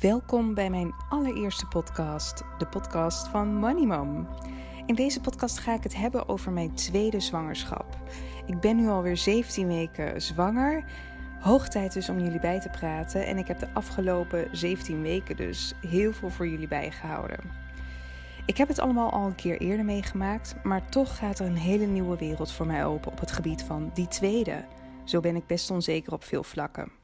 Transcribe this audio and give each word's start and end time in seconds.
Welkom 0.00 0.54
bij 0.54 0.70
mijn 0.70 0.94
allereerste 1.08 1.66
podcast, 1.66 2.42
de 2.58 2.66
podcast 2.66 3.28
van 3.28 3.54
Money 3.54 3.86
Mom. 3.86 4.28
In 4.86 4.94
deze 4.94 5.20
podcast 5.20 5.58
ga 5.58 5.74
ik 5.74 5.82
het 5.82 5.96
hebben 5.96 6.28
over 6.28 6.52
mijn 6.52 6.74
tweede 6.74 7.20
zwangerschap. 7.20 7.96
Ik 8.46 8.60
ben 8.60 8.76
nu 8.76 8.88
alweer 8.88 9.16
17 9.16 9.66
weken 9.66 10.22
zwanger. 10.22 10.84
Hoog 11.40 11.68
tijd 11.68 11.92
dus 11.92 12.08
om 12.08 12.18
jullie 12.20 12.40
bij 12.40 12.60
te 12.60 12.68
praten 12.68 13.26
en 13.26 13.38
ik 13.38 13.46
heb 13.46 13.58
de 13.58 13.68
afgelopen 13.74 14.48
17 14.52 15.02
weken 15.02 15.36
dus 15.36 15.74
heel 15.80 16.12
veel 16.12 16.30
voor 16.30 16.48
jullie 16.48 16.68
bijgehouden. 16.68 17.38
Ik 18.46 18.56
heb 18.56 18.68
het 18.68 18.78
allemaal 18.78 19.10
al 19.10 19.26
een 19.26 19.34
keer 19.34 19.60
eerder 19.60 19.84
meegemaakt, 19.84 20.54
maar 20.62 20.88
toch 20.88 21.16
gaat 21.16 21.38
er 21.38 21.46
een 21.46 21.56
hele 21.56 21.86
nieuwe 21.86 22.16
wereld 22.16 22.52
voor 22.52 22.66
mij 22.66 22.84
open 22.84 23.12
op 23.12 23.20
het 23.20 23.32
gebied 23.32 23.62
van 23.62 23.90
die 23.94 24.08
tweede. 24.08 24.64
Zo 25.04 25.20
ben 25.20 25.36
ik 25.36 25.46
best 25.46 25.70
onzeker 25.70 26.12
op 26.12 26.24
veel 26.24 26.42
vlakken. 26.42 26.97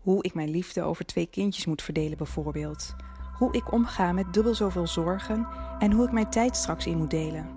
Hoe 0.00 0.22
ik 0.22 0.34
mijn 0.34 0.50
liefde 0.50 0.82
over 0.82 1.06
twee 1.06 1.26
kindjes 1.26 1.66
moet 1.66 1.82
verdelen, 1.82 2.16
bijvoorbeeld. 2.16 2.94
Hoe 3.38 3.52
ik 3.52 3.72
omga 3.72 4.12
met 4.12 4.32
dubbel 4.32 4.54
zoveel 4.54 4.86
zorgen 4.86 5.46
en 5.78 5.92
hoe 5.92 6.06
ik 6.06 6.12
mijn 6.12 6.30
tijd 6.30 6.56
straks 6.56 6.86
in 6.86 6.98
moet 6.98 7.10
delen. 7.10 7.48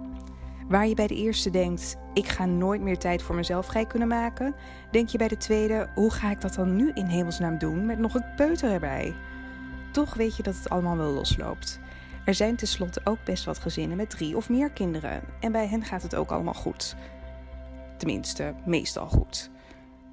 Waar 0.68 0.88
je 0.88 0.96
bij 0.96 1.08
de 1.08 1.16
eerste 1.16 1.50
denkt, 1.50 1.98
ik 2.14 2.28
ga 2.28 2.46
nooit 2.46 2.82
meer 2.82 2.98
tijd 2.98 3.22
voor 3.22 3.36
mezelf 3.36 3.66
vrij 3.66 3.86
kunnen 3.86 4.08
maken, 4.08 4.56
denk 4.92 5.10
je 5.10 5.18
bij 5.18 5.28
de 5.28 5.38
tweede, 5.38 5.90
hoe 5.96 6.12
ga 6.12 6.32
ik 6.32 6.42
dat 6.42 6.54
dan 6.54 6.76
nu 6.76 6.92
in 6.94 7.06
hemelsnaam 7.06 7.58
doen 7.58 7.86
met 7.86 8.00
nog 8.00 8.14
een 8.14 8.36
peuter 8.36 8.72
erbij? 8.72 9.16
Toch 9.92 10.14
weet 10.14 10.36
je 10.36 10.44
dat 10.44 10.56
het 10.56 10.70
allemaal 10.70 10.98
wel 10.98 11.12
losloopt. 11.12 11.80
Er 12.26 12.34
zijn 12.34 12.56
tenslotte 12.56 13.02
ook 13.04 13.24
best 13.24 13.46
wat 13.46 13.60
gezinnen 13.60 13.98
met 13.98 14.10
drie 14.10 14.36
of 14.36 14.50
meer 14.50 14.72
kinderen 14.72 15.24
en 15.40 15.52
bij 15.52 15.68
hen 15.68 15.84
gaat 15.84 16.02
het 16.02 16.16
ook 16.16 16.32
allemaal 16.32 16.54
goed. 16.54 16.96
Tenminste, 17.98 18.54
meestal 18.66 19.08
goed. 19.08 19.52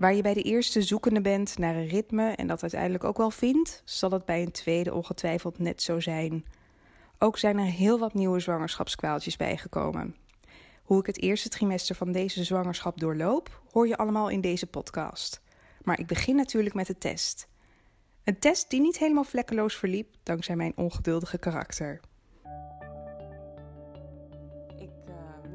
Waar 0.01 0.15
je 0.15 0.23
bij 0.23 0.35
de 0.35 0.43
eerste 0.43 0.83
zoekende 0.83 1.21
bent 1.21 1.59
naar 1.59 1.75
een 1.75 1.89
ritme 1.89 2.31
en 2.31 2.47
dat 2.47 2.63
uiteindelijk 2.63 3.05
ook 3.05 3.17
wel 3.17 3.31
vindt, 3.31 3.83
zal 3.85 4.11
het 4.11 4.25
bij 4.25 4.43
een 4.43 4.51
tweede 4.51 4.95
ongetwijfeld 4.95 5.59
net 5.59 5.83
zo 5.83 6.01
zijn. 6.01 6.45
Ook 7.19 7.39
zijn 7.39 7.59
er 7.59 7.65
heel 7.65 7.99
wat 7.99 8.15
nieuwe 8.15 8.41
zwangerschapskwaaltjes 8.41 9.37
bijgekomen. 9.37 10.17
Hoe 10.83 11.01
ik 11.01 11.07
het 11.07 11.21
eerste 11.21 11.49
trimester 11.49 11.95
van 11.95 12.13
deze 12.13 12.45
zwangerschap 12.45 13.01
doorloop, 13.01 13.63
hoor 13.73 13.89
je 13.89 13.97
allemaal 13.97 14.29
in 14.29 14.41
deze 14.41 14.67
podcast. 14.67 15.41
Maar 15.83 15.99
ik 15.99 16.07
begin 16.07 16.37
natuurlijk 16.37 16.75
met 16.75 16.87
de 16.87 16.99
test. 16.99 17.49
Een 18.25 18.39
test 18.39 18.71
die 18.71 18.81
niet 18.81 18.99
helemaal 18.99 19.25
vlekkeloos 19.25 19.77
verliep 19.77 20.15
dankzij 20.23 20.57
mijn 20.57 20.73
ongeduldige 20.77 21.39
karakter. 21.39 22.01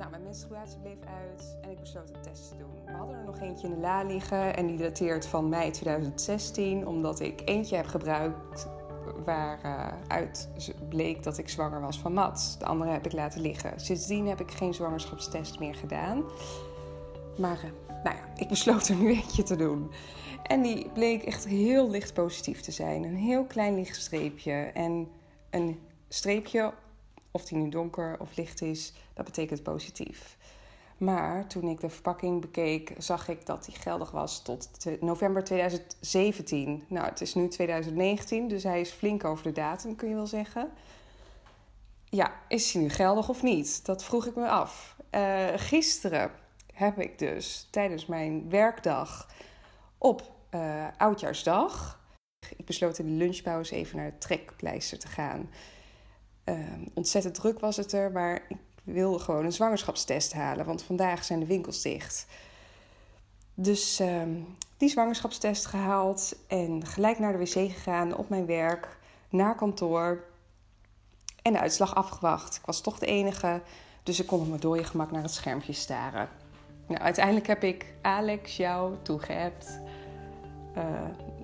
Nou, 0.06 0.18
mijn 0.18 0.30
menstruatie 0.30 0.80
bleef 0.80 0.98
uit 1.24 1.58
en 1.62 1.70
ik 1.70 1.80
besloot 1.80 2.10
een 2.10 2.22
test 2.22 2.50
te 2.50 2.58
doen. 2.58 2.86
We 2.86 2.92
hadden 2.92 3.18
er 3.18 3.24
nog 3.24 3.40
eentje 3.40 3.68
in 3.68 3.74
de 3.74 3.80
la 3.80 4.04
liggen 4.04 4.56
en 4.56 4.68
die 4.68 4.78
dateert 4.78 5.26
van 5.26 5.50
mei 5.50 5.72
2016, 5.72 6.88
omdat 6.88 7.20
ik 7.20 7.42
eentje 7.46 7.76
heb 7.76 7.86
gebruikt 7.86 8.68
waaruit 9.26 10.50
uh, 10.58 10.88
bleek 10.90 11.24
dat 11.24 11.38
ik 11.38 11.50
zwanger 11.50 11.82
was 11.82 12.00
van 12.00 12.14
Mats. 12.14 12.58
De 12.58 12.66
andere 12.66 12.92
heb 12.92 13.06
ik 13.06 13.12
laten 13.12 13.42
liggen. 13.42 13.80
Sindsdien 13.80 14.28
heb 14.28 14.40
ik 14.40 14.52
geen 14.52 14.74
zwangerschapstest 14.74 15.60
meer 15.60 15.76
gedaan. 15.76 16.24
Maar 17.38 17.58
uh, 17.58 17.72
nou 18.04 18.16
ja, 18.16 18.24
ik 18.36 18.48
besloot 18.48 18.88
er 18.88 18.96
nu 18.96 19.10
eentje 19.10 19.44
te 19.44 19.56
doen. 19.56 19.92
En 20.44 20.62
die 20.62 20.90
bleek 20.90 21.24
echt 21.24 21.48
heel 21.48 21.90
licht 21.90 22.14
positief 22.14 22.62
te 22.62 22.72
zijn. 22.72 23.04
Een 23.04 23.16
heel 23.16 23.46
klein 23.46 23.76
licht 23.76 23.96
streepje. 23.96 24.54
En 24.54 25.08
een 25.50 25.80
streepje, 26.08 26.74
of 27.36 27.46
die 27.46 27.58
nu 27.58 27.70
donker 27.70 28.20
of 28.20 28.36
licht 28.36 28.62
is, 28.62 28.94
dat 29.14 29.26
betekent 29.26 29.64
positief. 29.64 30.38
Maar 30.98 31.48
toen 31.48 31.68
ik 31.68 31.80
de 31.80 31.90
verpakking 31.90 32.42
bekeek, 32.42 32.94
zag 32.98 33.28
ik 33.28 33.46
dat 33.46 33.66
die 33.66 33.76
geldig 33.76 34.12
was 34.12 34.42
tot 34.42 34.70
november 35.00 35.44
2017. 35.44 36.84
Nou, 36.88 37.06
het 37.06 37.22
is 37.22 37.34
nu 37.34 37.48
2019, 37.48 38.48
dus 38.48 38.64
hij 38.64 38.82
is 38.82 38.92
flink 38.92 39.24
over 39.24 39.44
de 39.44 39.52
datum, 39.52 39.96
kun 39.96 40.10
je 40.10 40.16
wel 40.16 40.28
zeggen. 40.28 40.70
Ja, 42.10 42.34
is 42.48 42.74
hij 42.74 42.82
nu 42.82 42.90
geldig 42.90 43.30
of 43.30 43.44
niet? 43.44 43.86
Dat 43.86 44.04
vroeg 44.04 44.26
ik 44.26 44.36
me 44.36 44.50
af. 44.50 44.96
Uh, 45.12 45.48
gisteren 45.56 46.32
heb 46.74 47.00
ik 47.00 47.20
dus 47.20 47.68
tijdens 47.72 48.06
mijn 48.06 48.50
werkdag 48.50 49.30
op 49.98 50.32
uh, 50.52 50.88
Oudjaarsdag. 50.98 52.04
Ik 52.58 52.66
besloot 52.66 52.98
in 52.98 53.06
de 53.06 53.12
lunchpauze 53.12 53.76
even 53.76 53.98
naar 53.98 54.06
het 54.06 54.22
trekpleister 54.22 55.00
te 55.00 55.08
gaan. 55.08 55.50
Uh, 56.46 56.56
ontzettend 56.94 57.36
druk 57.36 57.60
was 57.60 57.78
het 57.78 57.92
er, 57.92 58.12
maar 58.12 58.42
ik 58.50 58.58
wilde 58.84 59.20
gewoon 59.20 59.46
een 59.46 59.52
zwangerschapstest 59.52 60.34
halen, 60.34 60.66
want 60.66 60.84
vandaag 60.84 61.24
zijn 61.24 61.40
de 61.40 61.46
winkels 61.46 61.82
dicht. 61.82 62.28
Dus 63.54 64.02
uh, 64.02 64.22
die 64.78 64.90
zwangerschapstest 64.90 65.66
gehaald 65.66 66.36
en 66.48 66.86
gelijk 66.86 67.20
naar 67.20 67.32
de 67.32 67.38
wc 67.38 67.72
gegaan 67.72 68.16
op 68.16 68.30
mijn 68.30 68.46
werk, 68.46 68.98
naar 69.30 69.56
kantoor 69.56 70.24
en 71.42 71.54
de 71.54 71.60
uitslag 71.60 71.96
afgewacht. 71.96 72.56
Ik 72.56 72.66
was 72.66 72.82
toch 72.82 73.00
de 73.00 73.06
enige, 73.06 73.62
dus 74.04 74.20
ik 74.20 74.28
kon 74.28 74.40
op 74.40 74.48
mijn 74.48 74.60
dode 74.60 74.84
gemak 74.84 75.12
naar 75.12 75.24
het 75.24 75.34
schermpje 75.34 75.74
staren. 75.74 76.30
Nou, 76.88 77.02
uiteindelijk 77.02 77.48
heb 77.48 77.64
ik 77.64 77.94
Alex 78.02 78.58
jou 78.58 78.96
toegehept 79.02 79.80
uh, 80.78 80.84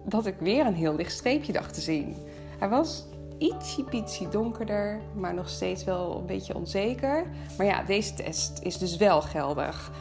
dat 0.04 0.26
ik 0.26 0.36
weer 0.40 0.66
een 0.66 0.76
heel 0.76 0.96
licht 0.96 1.12
streepje 1.12 1.52
dacht 1.52 1.74
te 1.74 1.82
zien. 1.82 2.16
Hij 2.60 2.70
was 2.70 3.06
ietsje 3.42 4.30
donkerder, 4.30 5.02
maar 5.16 5.34
nog 5.34 5.50
steeds 5.50 5.84
wel 5.84 6.18
een 6.18 6.26
beetje 6.26 6.56
onzeker. 6.56 7.32
Maar 7.58 7.66
ja, 7.66 7.84
deze 7.84 8.14
test 8.14 8.60
is 8.60 8.78
dus 8.78 8.98
wel 8.98 9.22
geldig. 9.22 9.92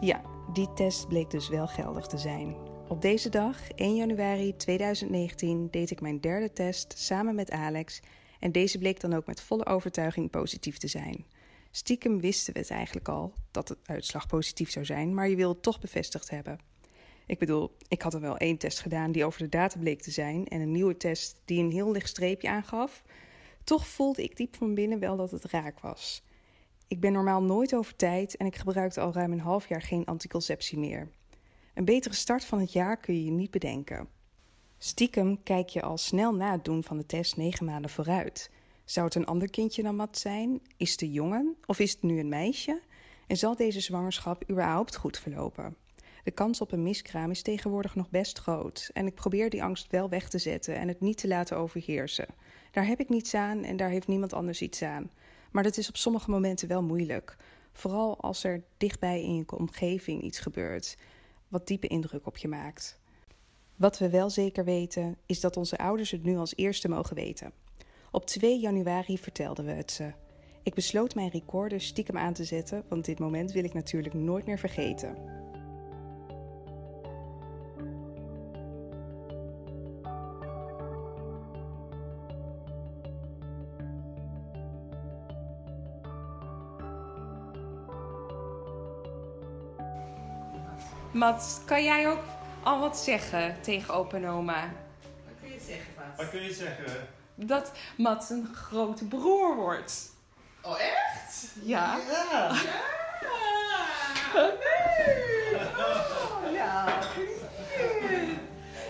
Ja, 0.00 0.20
die 0.52 0.72
test 0.74 1.08
bleek 1.08 1.30
dus 1.30 1.48
wel 1.48 1.66
geldig 1.66 2.06
te 2.06 2.18
zijn. 2.18 2.56
Op 2.88 3.02
deze 3.02 3.28
dag, 3.28 3.70
1 3.70 3.96
januari 3.96 4.56
2019, 4.56 5.68
deed 5.70 5.90
ik 5.90 6.00
mijn 6.00 6.20
derde 6.20 6.52
test 6.52 6.98
samen 6.98 7.34
met 7.34 7.50
Alex. 7.50 8.00
En 8.40 8.52
deze 8.52 8.78
bleek 8.78 9.00
dan 9.00 9.14
ook 9.14 9.26
met 9.26 9.40
volle 9.40 9.66
overtuiging 9.66 10.30
positief 10.30 10.78
te 10.78 10.88
zijn. 10.88 11.26
Stiekem 11.70 12.20
wisten 12.20 12.52
we 12.52 12.58
het 12.58 12.70
eigenlijk 12.70 13.08
al 13.08 13.32
dat 13.50 13.68
de 13.68 13.76
uitslag 13.84 14.26
positief 14.26 14.70
zou 14.70 14.84
zijn, 14.84 15.14
maar 15.14 15.28
je 15.28 15.36
wil 15.36 15.48
het 15.48 15.62
toch 15.62 15.80
bevestigd 15.80 16.30
hebben. 16.30 16.67
Ik 17.28 17.38
bedoel, 17.38 17.76
ik 17.88 18.02
had 18.02 18.14
er 18.14 18.20
wel 18.20 18.36
één 18.36 18.58
test 18.58 18.80
gedaan 18.80 19.12
die 19.12 19.24
over 19.24 19.40
de 19.40 19.48
data 19.48 19.78
bleek 19.78 20.02
te 20.02 20.10
zijn 20.10 20.46
en 20.46 20.60
een 20.60 20.72
nieuwe 20.72 20.96
test 20.96 21.40
die 21.44 21.62
een 21.62 21.70
heel 21.70 21.90
licht 21.90 22.08
streepje 22.08 22.48
aangaf. 22.48 23.02
Toch 23.64 23.86
voelde 23.86 24.22
ik 24.22 24.36
diep 24.36 24.56
van 24.56 24.74
binnen 24.74 24.98
wel 24.98 25.16
dat 25.16 25.30
het 25.30 25.44
raak 25.44 25.80
was. 25.80 26.22
Ik 26.86 27.00
ben 27.00 27.12
normaal 27.12 27.42
nooit 27.42 27.74
over 27.74 27.96
tijd 27.96 28.36
en 28.36 28.46
ik 28.46 28.56
gebruikte 28.56 29.00
al 29.00 29.12
ruim 29.12 29.32
een 29.32 29.40
half 29.40 29.68
jaar 29.68 29.82
geen 29.82 30.04
anticonceptie 30.04 30.78
meer. 30.78 31.08
Een 31.74 31.84
betere 31.84 32.14
start 32.14 32.44
van 32.44 32.60
het 32.60 32.72
jaar 32.72 32.96
kun 32.96 33.24
je 33.24 33.30
niet 33.30 33.50
bedenken. 33.50 34.08
Stiekem 34.78 35.42
kijk 35.42 35.68
je 35.68 35.82
al 35.82 35.98
snel 35.98 36.34
na 36.34 36.52
het 36.52 36.64
doen 36.64 36.84
van 36.84 36.96
de 36.96 37.06
test 37.06 37.36
negen 37.36 37.64
maanden 37.64 37.90
vooruit. 37.90 38.50
Zou 38.84 39.06
het 39.06 39.14
een 39.14 39.26
ander 39.26 39.50
kindje 39.50 39.82
dan 39.82 39.96
Mat 39.96 40.18
zijn? 40.18 40.60
Is 40.76 40.90
het 40.90 41.02
een 41.02 41.12
jongen 41.12 41.56
of 41.66 41.78
is 41.78 41.92
het 41.92 42.02
nu 42.02 42.18
een 42.18 42.28
meisje? 42.28 42.80
En 43.26 43.36
zal 43.36 43.56
deze 43.56 43.80
zwangerschap 43.80 44.50
überhaupt 44.50 44.96
goed 44.96 45.18
verlopen? 45.18 45.76
De 46.24 46.30
kans 46.30 46.60
op 46.60 46.72
een 46.72 46.82
miskraam 46.82 47.30
is 47.30 47.42
tegenwoordig 47.42 47.94
nog 47.94 48.10
best 48.10 48.38
groot 48.38 48.90
en 48.92 49.06
ik 49.06 49.14
probeer 49.14 49.50
die 49.50 49.62
angst 49.62 49.90
wel 49.90 50.08
weg 50.08 50.28
te 50.28 50.38
zetten 50.38 50.76
en 50.76 50.88
het 50.88 51.00
niet 51.00 51.18
te 51.18 51.28
laten 51.28 51.56
overheersen. 51.56 52.26
Daar 52.70 52.86
heb 52.86 53.00
ik 53.00 53.08
niets 53.08 53.34
aan 53.34 53.64
en 53.64 53.76
daar 53.76 53.90
heeft 53.90 54.08
niemand 54.08 54.32
anders 54.32 54.62
iets 54.62 54.82
aan. 54.82 55.10
Maar 55.50 55.62
dat 55.62 55.76
is 55.76 55.88
op 55.88 55.96
sommige 55.96 56.30
momenten 56.30 56.68
wel 56.68 56.82
moeilijk. 56.82 57.36
Vooral 57.72 58.20
als 58.20 58.44
er 58.44 58.62
dichtbij 58.76 59.22
in 59.22 59.36
je 59.36 59.56
omgeving 59.56 60.22
iets 60.22 60.38
gebeurt, 60.38 60.96
wat 61.48 61.66
diepe 61.66 61.86
indruk 61.86 62.26
op 62.26 62.36
je 62.36 62.48
maakt. 62.48 63.00
Wat 63.76 63.98
we 63.98 64.10
wel 64.10 64.30
zeker 64.30 64.64
weten, 64.64 65.16
is 65.26 65.40
dat 65.40 65.56
onze 65.56 65.78
ouders 65.78 66.10
het 66.10 66.22
nu 66.22 66.36
als 66.36 66.56
eerste 66.56 66.88
mogen 66.88 67.16
weten. 67.16 67.52
Op 68.10 68.26
2 68.26 68.58
januari 68.58 69.18
vertelden 69.18 69.64
we 69.64 69.72
het 69.72 69.90
ze. 69.90 70.12
Ik 70.62 70.74
besloot 70.74 71.14
mijn 71.14 71.30
recorder 71.30 71.80
stiekem 71.80 72.18
aan 72.18 72.32
te 72.32 72.44
zetten, 72.44 72.84
want 72.88 73.04
dit 73.04 73.18
moment 73.18 73.52
wil 73.52 73.64
ik 73.64 73.74
natuurlijk 73.74 74.14
nooit 74.14 74.46
meer 74.46 74.58
vergeten. 74.58 75.16
Mats, 91.18 91.58
kan 91.64 91.84
jij 91.84 92.08
ook 92.08 92.22
al 92.62 92.80
wat 92.80 92.98
zeggen 92.98 93.56
tegen 93.60 93.94
opa 93.94 94.16
en 94.16 94.28
oma? 94.28 94.72
Wat 95.24 95.34
kun 95.40 95.52
je 95.52 95.60
zeggen, 95.66 95.92
Mats? 95.96 96.16
Wat 96.16 96.30
kun 96.30 96.42
je 96.42 96.52
zeggen? 96.52 97.08
Dat 97.34 97.72
Mats 97.96 98.30
een 98.30 98.48
grote 98.54 99.04
broer 99.04 99.56
wordt. 99.56 100.10
Oh, 100.62 100.80
echt? 100.80 101.46
Ja. 101.62 101.98
Ja. 102.30 102.50
Oh, 104.34 104.42
nee. 104.42 105.60
Oh, 105.76 106.52
ja. 106.52 107.00
gefeliciteerd. 107.00 108.38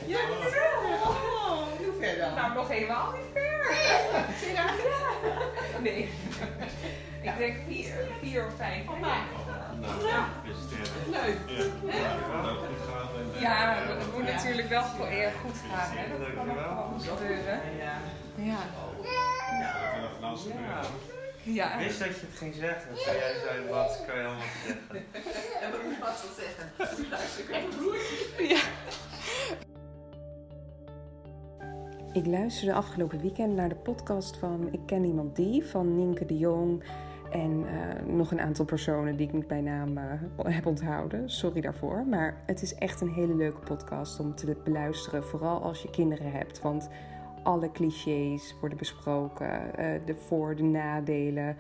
Ja, 0.06 0.26
dankjewel. 0.28 1.00
Oh. 1.02 1.62
Hoe 1.76 1.94
ver 2.00 2.19
dan? 2.19 2.34
Nou, 2.34 2.54
nog 2.54 2.69
helemaal 2.69 3.12
niet 3.12 3.24
ver. 3.32 3.76
Nee. 5.82 6.10
Ik 7.22 7.38
denk 7.38 7.56
vier, 7.66 7.94
vier 8.20 8.46
of 8.46 8.52
vijf. 8.56 8.84
Van 8.84 9.00
presenteren. 10.43 11.11
Leuk. 11.11 11.38
Ja, 11.46 11.96
ja. 11.96 12.56
Ja, 13.40 13.75
ja, 13.75 13.96
het 13.96 14.12
moet 14.14 14.25
natuurlijk 14.25 14.69
wel 14.69 14.85
voor 14.85 15.06
eer 15.06 15.32
goed 15.43 15.56
gaan. 15.70 15.96
Hè? 15.96 16.19
Dat 16.19 16.35
kan 16.35 16.50
ook 16.79 17.19
gebeuren. 17.19 17.61
Ja. 17.79 17.94
Ja. 18.35 18.58
Ja. 19.02 20.82
Ja. 21.43 21.79
Ik 21.79 21.87
wist 21.87 21.99
dat 21.99 22.08
je 22.08 22.26
het 22.26 22.37
ging 22.38 22.55
zeggen. 22.55 22.94
Toen 22.94 23.14
jij 23.14 23.35
zei, 23.44 23.69
wat 23.69 24.05
kan 24.06 24.19
je 24.19 24.25
allemaal 24.25 24.44
zeggen? 24.67 24.88
En 25.62 25.70
wat 25.70 25.82
moet 25.82 25.99
wel 25.99 26.08
zeggen? 26.37 26.73
Luister, 27.11 27.56
ik 27.56 27.69
broertje. 27.76 28.46
Ja. 28.49 28.61
Ik 32.12 32.26
luisterde 32.26 32.75
afgelopen 32.75 33.20
weekend 33.20 33.55
naar 33.55 33.69
de 33.69 33.75
podcast 33.75 34.37
van 34.37 34.69
Ik 34.73 34.81
ken 34.87 35.05
iemand 35.05 35.37
die 35.37 35.67
van 35.67 35.96
Nienke 35.96 36.26
de 36.26 36.38
Jong 36.38 36.82
en 37.30 37.66
eh, 37.66 38.06
nog 38.06 38.30
een 38.30 38.40
aantal 38.40 38.64
personen 38.64 39.16
die 39.16 39.26
ik 39.26 39.32
niet 39.32 39.46
bij 39.46 39.60
naam 39.60 39.98
eh, 39.98 40.04
heb 40.54 40.66
onthouden. 40.66 41.30
Sorry 41.30 41.60
daarvoor, 41.60 42.06
maar 42.06 42.42
het 42.46 42.62
is 42.62 42.75
echt 42.75 43.00
een 43.00 43.12
hele 43.12 43.36
leuke 43.36 43.60
podcast 43.60 44.20
om 44.20 44.34
te 44.34 44.56
beluisteren, 44.64 45.25
vooral 45.25 45.62
als 45.62 45.82
je 45.82 45.90
kinderen 45.90 46.32
hebt, 46.32 46.60
want 46.60 46.88
alle 47.42 47.72
clichés 47.72 48.54
worden 48.60 48.78
besproken, 48.78 49.76
eh, 49.76 50.06
de 50.06 50.14
voor- 50.14 50.56
de 50.56 50.62
nadelen. 50.62 51.56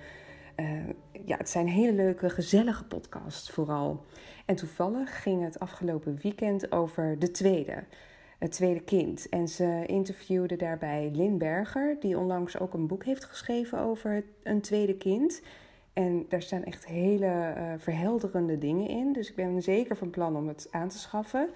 Ja, 1.24 1.36
het 1.36 1.48
zijn 1.48 1.68
hele 1.68 1.92
leuke, 1.92 2.30
gezellige 2.30 2.84
podcasts 2.84 3.50
vooral. 3.50 4.04
En 4.46 4.56
toevallig 4.56 5.22
ging 5.22 5.44
het 5.44 5.60
afgelopen 5.60 6.18
weekend 6.22 6.72
over 6.72 7.18
de 7.18 7.30
tweede, 7.30 7.84
het 8.38 8.52
tweede 8.52 8.80
kind. 8.80 9.28
En 9.28 9.48
ze 9.48 9.84
interviewde 9.86 10.56
daarbij 10.56 11.10
Lynn 11.14 11.38
Berger, 11.38 11.96
die 12.00 12.18
onlangs 12.18 12.58
ook 12.58 12.74
een 12.74 12.86
boek 12.86 13.04
heeft 13.04 13.24
geschreven 13.24 13.78
over 13.78 14.24
een 14.42 14.60
tweede 14.60 14.96
kind. 14.96 15.42
En 15.92 16.26
daar 16.28 16.42
staan 16.42 16.64
echt 16.64 16.86
hele 16.86 17.26
eh, 17.26 17.72
verhelderende 17.76 18.58
dingen 18.58 18.88
in. 18.88 19.12
Dus 19.12 19.28
ik 19.28 19.36
ben 19.36 19.62
zeker 19.62 19.96
van 19.96 20.10
plan 20.10 20.36
om 20.36 20.48
het 20.48 20.68
aan 20.70 20.88
te 20.88 20.98
schaffen. 20.98 21.48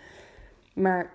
Maar 0.74 1.10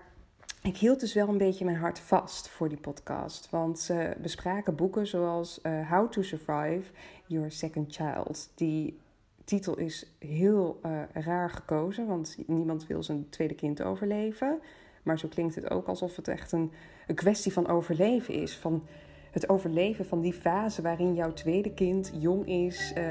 ik 0.62 0.78
hield 0.78 1.00
dus 1.00 1.14
wel 1.14 1.28
een 1.28 1.38
beetje 1.38 1.66
mijn 1.66 1.78
hart 1.78 2.00
vast 2.00 2.50
voor 2.50 2.70
die 2.70 2.78
podcast. 2.78 3.50
Want 3.50 3.80
ze 3.80 4.16
bespraken 4.22 4.76
boeken 4.76 5.08
zoals 5.08 5.62
eh, 5.62 5.92
How 5.92 6.12
to 6.12 6.22
Survive 6.22 6.92
Your 7.26 7.52
Second 7.52 7.96
Child. 7.96 8.50
Die 8.56 9.00
titel 9.44 9.78
is 9.78 10.16
heel 10.20 10.80
eh, 10.82 11.02
raar 11.14 11.50
gekozen, 11.50 12.08
want 12.08 12.38
niemand 12.48 12.88
wil 12.88 13.04
zijn 13.04 13.30
tweede 13.30 13.56
kind 13.56 13.82
overleven. 13.82 14.60
Maar 15.08 15.20
zo 15.20 15.28
klinkt 15.28 15.56
het 15.56 15.72
ook 15.72 15.88
alsof 15.88 16.16
het 16.16 16.28
echt 16.28 16.52
een, 16.52 16.72
een 17.08 17.16
kwestie 17.16 17.54
van 17.54 17.68
overleven 17.68 18.34
is. 18.34 18.58
Van 18.58 18.84
het 19.32 19.50
overleven 19.50 20.06
van 20.06 20.22
die 20.22 20.34
fase 20.34 20.82
waarin 20.82 21.14
jouw 21.14 21.34
tweede 21.34 21.74
kind 21.74 22.12
jong 22.14 22.48
is. 22.48 22.94
Eh, 22.96 23.04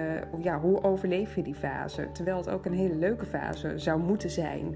ja, 0.43 0.61
hoe 0.61 0.83
overleef 0.83 1.35
je 1.35 1.43
die 1.43 1.55
fase? 1.55 2.09
Terwijl 2.13 2.37
het 2.37 2.51
ook 2.51 2.65
een 2.65 2.73
hele 2.73 2.95
leuke 2.95 3.27
fase 3.27 3.79
zou 3.79 4.01
moeten 4.01 4.31
zijn. 4.31 4.75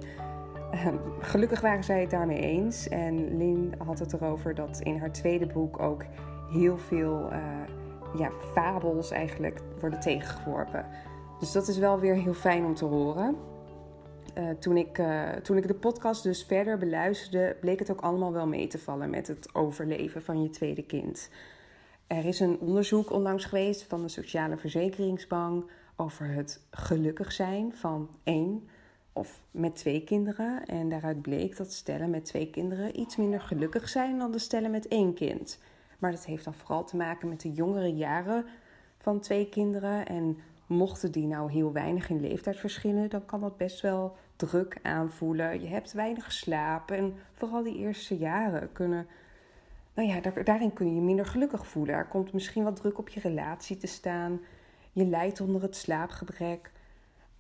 Ehm, 0.70 0.96
gelukkig 1.20 1.61
waren 1.61 1.84
zij 1.84 2.00
het 2.00 2.11
daarmee 2.11 2.40
eens. 2.40 2.88
En 2.88 3.37
Lynn 3.37 3.75
had 3.78 3.99
het 3.99 4.12
erover 4.12 4.55
dat 4.55 4.81
in 4.81 4.99
haar 4.99 5.12
tweede 5.12 5.46
boek 5.46 5.81
ook 5.81 6.05
heel 6.50 6.78
veel 6.78 7.31
eh, 7.31 7.38
ja, 8.19 8.31
fabels 8.52 9.11
eigenlijk 9.11 9.61
worden 9.81 10.00
tegengeworpen. 10.00 10.87
Dus 11.38 11.52
dat 11.52 11.69
is 11.69 11.78
wel 11.78 11.99
weer 11.99 12.14
heel 12.14 12.34
fijn 12.34 12.64
om 12.64 12.75
te 12.75 12.84
horen. 12.84 13.37
Eh, 14.34 14.50
toen, 14.50 14.76
ik, 14.76 14.98
eh, 14.98 15.28
toen 15.28 15.56
ik 15.56 15.68
de 15.68 15.74
podcast 15.74 16.22
dus 16.22 16.44
verder 16.44 16.78
beluisterde, 16.78 17.56
bleek 17.60 17.78
het 17.78 17.90
ook 17.90 18.00
allemaal 18.00 18.32
wel 18.32 18.46
mee 18.46 18.66
te 18.66 18.78
vallen 18.78 19.10
met 19.10 19.26
het 19.26 19.54
overleven 19.54 20.22
van 20.22 20.42
je 20.42 20.50
tweede 20.50 20.82
kind. 20.82 21.30
Er 22.06 22.24
is 22.24 22.40
een 22.40 22.58
onderzoek 22.58 23.10
onlangs 23.10 23.44
geweest 23.44 23.82
van 23.82 24.02
de 24.02 24.08
Sociale 24.08 24.56
Verzekeringsbank 24.56 25.70
over 25.96 26.26
het 26.26 26.60
gelukkig 26.70 27.32
zijn 27.32 27.74
van 27.74 28.08
één 28.24 28.68
of 29.12 29.40
met 29.50 29.76
twee 29.76 30.04
kinderen. 30.04 30.66
En 30.66 30.88
daaruit 30.88 31.22
bleek 31.22 31.56
dat 31.56 31.72
stellen 31.72 32.10
met 32.10 32.24
twee 32.24 32.50
kinderen 32.50 33.00
iets 33.00 33.16
minder 33.16 33.40
gelukkig 33.40 33.88
zijn 33.88 34.18
dan 34.18 34.30
de 34.32 34.38
stellen 34.38 34.70
met 34.70 34.88
één 34.88 35.14
kind. 35.14 35.58
Maar 35.98 36.10
dat 36.10 36.24
heeft 36.24 36.44
dan 36.44 36.54
vooral 36.54 36.84
te 36.84 36.96
maken 36.96 37.28
met 37.28 37.40
de 37.40 37.52
jongere 37.52 37.94
jaren 37.94 38.44
van 38.98 39.20
twee 39.20 39.48
kinderen. 39.48 40.06
En 40.06 40.38
mochten 40.70 41.12
die 41.12 41.26
nou 41.26 41.52
heel 41.52 41.72
weinig 41.72 42.11
in 42.11 42.20
leeftijd 42.20 42.56
verschillen, 42.56 43.11
dan 43.11 43.25
kan 43.26 43.40
dat 43.40 43.56
best 43.56 43.81
wel 43.81 44.17
druk 44.37 44.78
aanvoelen. 44.82 45.61
Je 45.61 45.67
hebt 45.67 45.93
weinig 45.93 46.25
geslapen 46.25 46.96
en 46.96 47.14
vooral 47.32 47.62
die 47.62 47.76
eerste 47.76 48.17
jaren 48.17 48.72
kunnen. 48.72 49.06
Nou 49.94 50.08
ja, 50.08 50.20
daar- 50.20 50.44
daarin 50.44 50.72
kun 50.72 50.87
je 50.87 50.94
je 50.94 51.00
minder 51.00 51.26
gelukkig 51.26 51.67
voelen. 51.67 51.94
Er 51.94 52.06
komt 52.06 52.32
misschien 52.32 52.64
wat 52.64 52.76
druk 52.76 52.99
op 52.99 53.08
je 53.08 53.20
relatie 53.20 53.76
te 53.76 53.87
staan. 53.87 54.40
Je 54.93 55.05
lijdt 55.06 55.40
onder 55.40 55.62
het 55.62 55.76
slaapgebrek. 55.76 56.73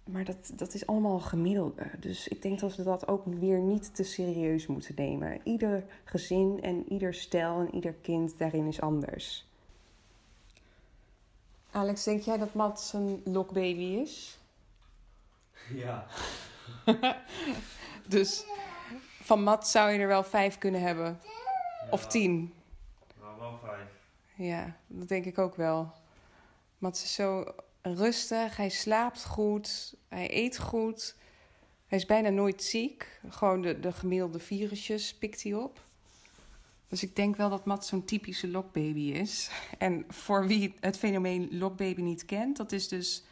Maar 0.04 0.24
dat, 0.24 0.52
dat 0.54 0.74
is 0.74 0.86
allemaal 0.86 1.18
gemiddelde. 1.20 1.86
Dus 2.00 2.28
ik 2.28 2.42
denk 2.42 2.60
dat 2.60 2.76
we 2.76 2.82
dat 2.82 3.08
ook 3.08 3.24
weer 3.24 3.58
niet 3.58 3.94
te 3.94 4.02
serieus 4.02 4.66
moeten 4.66 4.94
nemen. 4.96 5.40
Ieder 5.44 5.84
gezin 6.04 6.58
en 6.62 6.92
ieder 6.92 7.14
stel 7.14 7.60
en 7.60 7.74
ieder 7.74 7.92
kind 7.92 8.38
daarin 8.38 8.66
is 8.66 8.80
anders. 8.80 9.49
Alex, 11.70 12.04
denk 12.04 12.22
jij 12.22 12.38
dat 12.38 12.54
Mats 12.54 12.92
een 12.92 13.22
lokbaby 13.24 14.00
is? 14.02 14.38
Ja. 15.74 16.06
Dus 18.06 18.44
van 19.22 19.42
Mats 19.42 19.70
zou 19.70 19.90
je 19.90 19.98
er 19.98 20.06
wel 20.06 20.24
vijf 20.24 20.58
kunnen 20.58 20.80
hebben. 20.80 21.20
Of 21.90 22.06
tien. 22.06 22.54
Nou, 23.20 23.38
wel 23.38 23.58
vijf. 23.64 23.88
Ja, 24.34 24.76
dat 24.86 25.08
denk 25.08 25.24
ik 25.24 25.38
ook 25.38 25.56
wel. 25.56 25.92
Mats 26.78 27.02
is 27.02 27.14
zo 27.14 27.44
rustig, 27.82 28.56
hij 28.56 28.68
slaapt 28.68 29.24
goed, 29.24 29.94
hij 30.08 30.34
eet 30.36 30.58
goed. 30.58 31.16
Hij 31.86 31.98
is 31.98 32.06
bijna 32.06 32.28
nooit 32.28 32.62
ziek. 32.62 33.20
Gewoon 33.28 33.62
de, 33.62 33.80
de 33.80 33.92
gemiddelde 33.92 34.38
virusjes 34.38 35.14
pikt 35.14 35.42
hij 35.42 35.54
op. 35.54 35.80
Dus 36.90 37.02
ik 37.02 37.16
denk 37.16 37.36
wel 37.36 37.50
dat 37.50 37.64
Mats 37.64 37.88
zo'n 37.88 38.04
typische 38.04 38.48
lokbaby 38.48 39.12
is. 39.12 39.50
En 39.78 40.04
voor 40.08 40.46
wie 40.46 40.74
het 40.80 40.98
fenomeen 40.98 41.48
lokbaby 41.50 42.02
niet 42.02 42.24
kent, 42.24 42.56
dat 42.56 42.72
is 42.72 42.88
dus 42.88 43.24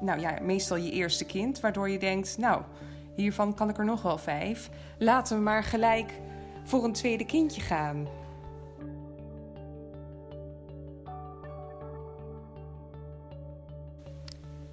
nou 0.00 0.20
ja, 0.20 0.38
meestal 0.42 0.76
je 0.76 0.90
eerste 0.90 1.24
kind. 1.24 1.60
Waardoor 1.60 1.88
je 1.90 1.98
denkt, 1.98 2.38
nou, 2.38 2.62
hiervan 3.16 3.54
kan 3.54 3.68
ik 3.68 3.78
er 3.78 3.84
nog 3.84 4.02
wel 4.02 4.18
vijf. 4.18 4.70
Laten 4.98 5.36
we 5.36 5.42
maar 5.42 5.64
gelijk 5.64 6.12
voor 6.64 6.84
een 6.84 6.92
tweede 6.92 7.26
kindje 7.26 7.60
gaan. 7.60 8.06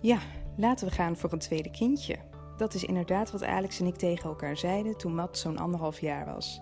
Ja, 0.01 0.19
laten 0.55 0.87
we 0.87 0.93
gaan 0.93 1.17
voor 1.17 1.33
een 1.33 1.39
tweede 1.39 1.71
kindje. 1.71 2.15
Dat 2.57 2.73
is 2.73 2.83
inderdaad 2.83 3.31
wat 3.31 3.43
Alex 3.43 3.79
en 3.79 3.85
ik 3.85 3.95
tegen 3.95 4.29
elkaar 4.29 4.57
zeiden 4.57 4.97
toen 4.97 5.15
Matt 5.15 5.37
zo'n 5.37 5.57
anderhalf 5.57 5.99
jaar 5.99 6.25
was. 6.25 6.61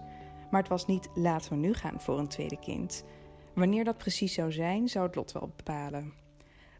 Maar 0.52 0.62
het 0.62 0.69
was 0.69 0.86
niet 0.86 1.10
laten 1.14 1.50
we 1.52 1.57
nu 1.57 1.74
gaan 1.74 2.02
voor 2.02 2.19
een 2.19 2.28
tweede 2.28 2.60
kind. 2.60 3.04
Wanneer 3.54 3.83
dat 3.83 3.98
precies 3.98 4.33
zou 4.33 4.52
zijn, 4.52 4.88
zou 4.88 5.06
het 5.06 5.16
lot 5.16 5.31
wel 5.31 5.54
bepalen. 5.56 6.14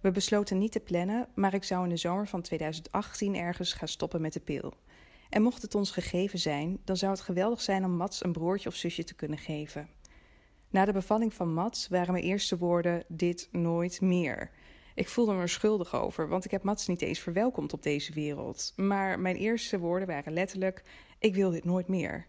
We 0.02 0.12
besloten 0.12 0.58
niet 0.58 0.72
te 0.72 0.80
plannen, 0.80 1.28
maar 1.36 1.54
ik 1.54 1.64
zou 1.64 1.84
in 1.84 1.90
de 1.90 1.98
zomer 1.98 2.28
van 2.28 2.42
2018 2.42 3.36
ergens 3.36 3.74
gaan 3.74 3.88
stoppen 3.88 4.22
met 4.22 4.34
de 4.34 4.40
pil. 4.40 4.74
En 5.30 5.42
mocht 5.42 5.62
het 5.62 5.76
ons 5.76 5.92
gegeven 5.92 6.40
zijn, 6.40 6.80
dan 6.84 6.98
zou 6.98 7.12
het 7.12 7.22
geweldig 7.22 7.62
zijn 7.62 7.86
om 7.86 7.92
Mats 7.92 8.24
een 8.24 8.32
broertje 8.32 8.70
of 8.70 8.76
zusje 8.76 9.04
te 9.04 9.16
kunnen 9.16 9.38
geven. 9.38 9.90
Na 10.70 10.86
de 10.86 10.94
bevalling 10.94 11.34
van 11.34 11.54
Mats 11.54 11.88
waren 11.88 12.12
mijn 12.12 12.24
eerste 12.24 12.58
woorden: 12.58 13.04
dit 13.08 13.48
nooit 13.52 14.02
meer. 14.02 14.52
Ik 14.96 15.10
voelde 15.10 15.34
me 15.34 15.42
er 15.42 15.50
schuldig 15.50 15.96
over, 15.96 16.28
want 16.28 16.46
ik 16.46 16.52
heb 16.52 16.64
Mats 16.64 16.88
niet 16.88 17.02
eens 17.02 17.20
verwelkomd 17.20 17.74
op 17.74 17.84
deze 17.84 18.14
wereld. 18.14 18.74
Maar 18.76 19.20
mijn 19.20 19.36
eerste 19.36 19.80
woorden 19.80 20.08
waren 20.08 20.34
letterlijk: 20.34 20.84
ik 21.20 21.36
wil 21.36 21.52
dit 21.52 21.66
nooit 21.66 21.88
meer. 21.88 22.28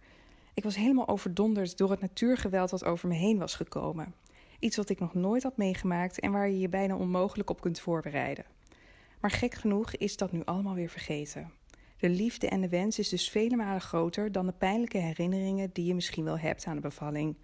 Ik 0.59 0.65
was 0.65 0.77
helemaal 0.77 1.09
overdonderd 1.09 1.79
door 1.79 1.91
het 1.91 2.01
natuurgeweld 2.01 2.71
dat 2.71 2.85
over 2.85 3.09
me 3.09 3.15
heen 3.15 3.39
was 3.39 3.55
gekomen. 3.55 4.15
Iets 4.59 4.77
wat 4.77 4.89
ik 4.89 5.01
nog 5.01 5.15
nooit 5.15 5.43
had 5.43 5.57
meegemaakt 5.57 6.21
en 6.21 6.33
waar 6.33 6.49
je 6.49 6.59
je 6.59 6.69
bijna 6.69 6.97
onmogelijk 6.97 7.51
op 7.51 7.61
kunt 7.61 7.81
voorbereiden. 7.81 8.45
Maar 9.21 9.31
gek 9.31 9.55
genoeg 9.55 9.93
is 9.93 10.17
dat 10.17 10.33
nu 10.33 10.43
allemaal 10.45 10.75
weer 10.75 10.89
vergeten. 10.89 11.53
De 11.99 12.09
liefde 12.09 12.49
en 12.49 12.61
de 12.61 12.69
wens 12.69 12.99
is 12.99 13.09
dus 13.09 13.31
vele 13.31 13.57
malen 13.57 13.81
groter 13.81 14.33
dan 14.33 14.47
de 14.47 14.53
pijnlijke 14.53 14.99
herinneringen 14.99 15.71
die 15.73 15.85
je 15.85 15.95
misschien 15.95 16.25
wel 16.25 16.39
hebt 16.39 16.67
aan 16.67 16.75
de 16.75 16.81
bevalling. 16.81 17.37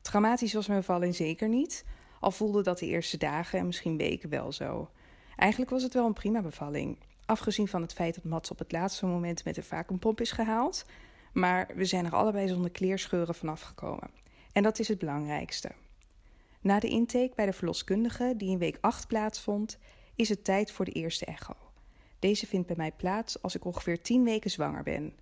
Traumatisch 0.00 0.54
was 0.54 0.66
mijn 0.66 0.80
bevalling 0.80 1.14
zeker 1.14 1.48
niet, 1.48 1.84
al 2.20 2.30
voelde 2.30 2.62
dat 2.62 2.78
de 2.78 2.86
eerste 2.86 3.16
dagen 3.16 3.58
en 3.58 3.66
misschien 3.66 3.96
weken 3.96 4.28
wel 4.28 4.52
zo. 4.52 4.90
Eigenlijk 5.36 5.70
was 5.70 5.82
het 5.82 5.94
wel 5.94 6.06
een 6.06 6.12
prima 6.12 6.42
bevalling, 6.42 6.98
afgezien 7.26 7.68
van 7.68 7.82
het 7.82 7.92
feit 7.92 8.14
dat 8.14 8.24
Mats 8.24 8.50
op 8.50 8.58
het 8.58 8.72
laatste 8.72 9.06
moment 9.06 9.44
met 9.44 9.56
een 9.56 9.62
vacuumpomp 9.62 10.20
is 10.20 10.32
gehaald. 10.32 10.84
Maar 11.36 11.70
we 11.74 11.84
zijn 11.84 12.04
er 12.04 12.14
allebei 12.14 12.48
zonder 12.48 12.70
kleerscheuren 12.70 13.34
vanaf 13.34 13.60
gekomen. 13.60 14.10
En 14.52 14.62
dat 14.62 14.78
is 14.78 14.88
het 14.88 14.98
belangrijkste. 14.98 15.70
Na 16.60 16.78
de 16.78 16.88
intake 16.88 17.32
bij 17.34 17.46
de 17.46 17.52
verloskundige, 17.52 18.34
die 18.36 18.50
in 18.50 18.58
week 18.58 18.78
8 18.80 19.06
plaatsvond, 19.06 19.78
is 20.14 20.28
het 20.28 20.44
tijd 20.44 20.72
voor 20.72 20.84
de 20.84 20.92
eerste 20.92 21.24
echo. 21.24 21.54
Deze 22.18 22.46
vindt 22.46 22.66
bij 22.66 22.76
mij 22.76 22.92
plaats 22.92 23.42
als 23.42 23.54
ik 23.54 23.64
ongeveer 23.64 24.02
10 24.02 24.24
weken 24.24 24.50
zwanger 24.50 24.82
ben. 24.82 25.14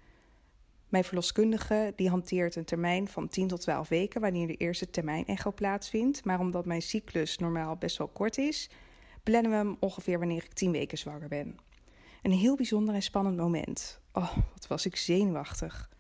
Mijn 0.89 1.05
verloskundige 1.05 1.93
die 1.97 2.09
hanteert 2.09 2.57
een 2.57 2.65
termijn 2.65 3.09
van 3.09 3.29
10 3.29 3.49
tot 3.49 3.61
12 3.61 3.89
weken 3.89 4.21
wanneer 4.21 4.47
de 4.47 4.57
eerste 4.57 4.91
termijn 4.91 5.27
echo 5.27 5.53
plaatsvindt. 5.53 6.25
Maar 6.25 6.41
omdat 6.41 6.67
mijn 6.67 6.83
cyclus 6.83 7.39
normaal 7.39 7.77
best 7.77 7.97
wel 7.99 8.09
kort 8.09 8.39
is, 8.39 8.71
plannen 9.23 9.51
we 9.51 9.57
hem 9.57 9.77
ongeveer 9.81 10.19
wanneer 10.19 10.45
ik 10.45 10.53
10 10.53 10.73
weken 10.73 10.99
zwanger 10.99 11.29
ben. 11.29 11.59
Een 12.23 12.33
heel 12.33 12.57
bijzonder 12.57 12.95
en 12.95 13.03
spannend 13.03 13.37
moment. 13.37 14.01
Oh, 14.13 14.37
wat 14.53 14.67
was 14.67 14.87
ik 14.87 14.97
zenuwachtig. 14.97 15.93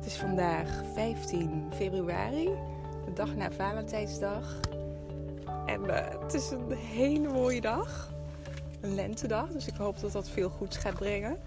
Het 0.00 0.08
is 0.08 0.16
vandaag 0.16 0.82
15 0.94 1.70
februari, 1.74 2.44
de 3.04 3.12
dag 3.14 3.34
na 3.34 3.50
Valentijnsdag. 3.50 4.60
En 5.66 5.84
uh, 5.84 6.08
het 6.22 6.34
is 6.34 6.50
een 6.50 6.72
hele 6.72 7.28
mooie 7.28 7.60
dag. 7.60 8.12
Een 8.80 8.94
lentedag, 8.94 9.48
dus 9.48 9.66
ik 9.66 9.74
hoop 9.74 10.00
dat 10.00 10.12
dat 10.12 10.28
veel 10.28 10.48
goeds 10.48 10.76
gaat 10.76 10.94
brengen. 10.94 11.40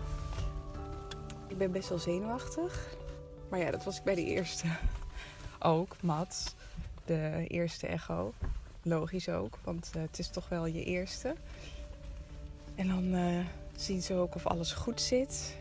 Ik 1.47 1.57
ben 1.57 1.71
best 1.71 1.89
wel 1.89 1.97
zenuwachtig. 1.97 2.95
Maar 3.49 3.59
ja, 3.59 3.71
dat 3.71 3.83
was 3.83 3.97
ik 3.97 4.03
bij 4.03 4.15
de 4.15 4.25
eerste 4.25 4.67
ook, 5.59 5.95
Mats. 6.01 6.55
De 7.05 7.45
eerste 7.47 7.87
echo. 7.87 8.33
Logisch 8.81 9.29
ook, 9.29 9.57
want 9.63 9.91
uh, 9.95 10.01
het 10.01 10.19
is 10.19 10.29
toch 10.29 10.49
wel 10.49 10.65
je 10.65 10.83
eerste. 10.83 11.35
En 12.75 12.87
dan 12.87 13.03
uh, 13.03 13.45
zien 13.75 14.01
ze 14.01 14.13
ook 14.13 14.35
of 14.35 14.47
alles 14.47 14.71
goed 14.71 15.01
zit. 15.01 15.57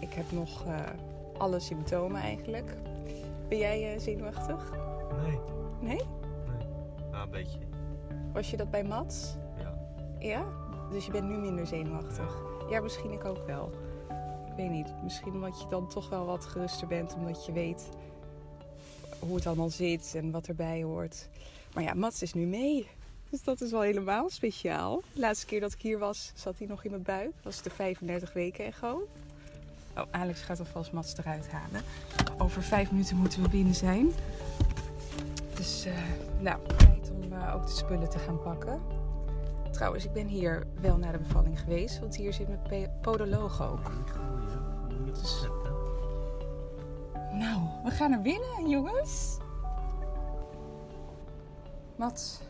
Ik 0.00 0.12
heb 0.12 0.32
nog 0.32 0.66
uh, 0.66 0.80
alle 1.38 1.60
symptomen 1.60 2.20
eigenlijk. 2.20 2.74
Ben 3.48 3.58
jij 3.58 3.98
zenuwachtig? 3.98 4.72
Nee. 5.22 5.38
Nee? 5.80 5.96
Nee. 5.96 6.66
Nou, 7.10 7.24
een 7.24 7.30
beetje. 7.30 7.58
Was 8.32 8.50
je 8.50 8.56
dat 8.56 8.70
bij 8.70 8.84
Mats? 8.84 9.34
Ja. 9.58 9.78
Ja? 10.18 10.44
Dus 10.90 11.06
je 11.06 11.12
bent 11.12 11.28
nu 11.28 11.36
minder 11.36 11.66
zenuwachtig? 11.66 12.42
Ja, 12.60 12.70
ja 12.70 12.80
misschien 12.80 13.12
ik 13.12 13.24
ook 13.24 13.46
wel. 13.46 13.70
Ik 14.46 14.52
weet 14.56 14.70
niet. 14.70 15.02
Misschien 15.02 15.32
omdat 15.32 15.60
je 15.60 15.66
dan 15.68 15.88
toch 15.88 16.08
wel 16.08 16.24
wat 16.26 16.44
geruster 16.44 16.86
bent, 16.86 17.14
omdat 17.14 17.46
je 17.46 17.52
weet 17.52 17.88
hoe 19.18 19.34
het 19.34 19.46
allemaal 19.46 19.70
zit 19.70 20.12
en 20.16 20.30
wat 20.30 20.46
erbij 20.46 20.82
hoort. 20.82 21.28
Maar 21.74 21.82
ja, 21.82 21.94
Mats 21.94 22.22
is 22.22 22.32
nu 22.32 22.46
mee. 22.46 22.88
Dus 23.30 23.42
dat 23.42 23.60
is 23.60 23.70
wel 23.70 23.80
helemaal 23.80 24.30
speciaal. 24.30 25.02
De 25.12 25.20
laatste 25.20 25.46
keer 25.46 25.60
dat 25.60 25.72
ik 25.72 25.80
hier 25.80 25.98
was, 25.98 26.32
zat 26.34 26.58
hij 26.58 26.66
nog 26.66 26.84
in 26.84 26.90
mijn 26.90 27.02
buik. 27.02 27.30
Dat 27.34 27.44
was 27.44 27.62
de 27.62 27.70
35 27.70 28.32
weken 28.32 28.64
echo. 28.64 29.08
Oh, 29.96 30.04
Alex 30.10 30.40
gaat 30.40 30.58
alvast 30.58 30.92
Mats 30.92 31.16
eruit 31.16 31.48
halen. 31.50 31.82
Over 32.38 32.62
vijf 32.62 32.90
minuten 32.90 33.16
moeten 33.16 33.42
we 33.42 33.48
binnen 33.48 33.74
zijn. 33.74 34.12
Dus, 35.54 35.86
uh, 35.86 35.92
nou, 36.40 36.58
tijd 36.76 37.10
om 37.10 37.32
uh, 37.32 37.54
ook 37.54 37.66
de 37.66 37.72
spullen 37.72 38.10
te 38.10 38.18
gaan 38.18 38.42
pakken. 38.42 38.80
Trouwens, 39.72 40.04
ik 40.04 40.12
ben 40.12 40.26
hier 40.26 40.66
wel 40.80 40.96
naar 40.96 41.12
de 41.12 41.18
bevalling 41.18 41.60
geweest, 41.60 41.98
want 41.98 42.16
hier 42.16 42.32
zit 42.32 42.68
mijn 42.68 42.90
podoloog 43.00 43.62
ook. 43.62 43.92
Dus... 45.04 45.48
Nou, 47.32 47.60
we 47.84 47.90
gaan 47.90 48.10
naar 48.10 48.22
binnen, 48.22 48.68
jongens. 48.68 49.36
Mats, 51.96 52.40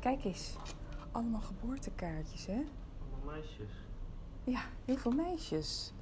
kijk 0.00 0.24
eens. 0.24 0.56
Allemaal 1.12 1.40
geboortekaartjes, 1.40 2.46
hè? 2.46 2.62
Allemaal 3.12 3.34
meisjes. 3.34 3.70
Ja, 4.44 4.60
heel 4.84 4.96
veel 4.96 5.12
meisjes. 5.12 5.92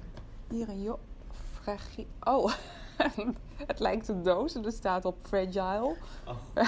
Hier 0.49 0.69
een 0.69 0.81
jo... 0.81 0.99
Fragi... 1.61 2.07
Oh, 2.23 2.53
het 3.67 3.79
lijkt 3.79 4.07
een 4.07 4.23
doos 4.23 4.55
en 4.55 4.65
er 4.65 4.71
staat 4.71 5.05
op 5.05 5.15
Fragile. 5.21 5.95
Oh. 6.25 6.35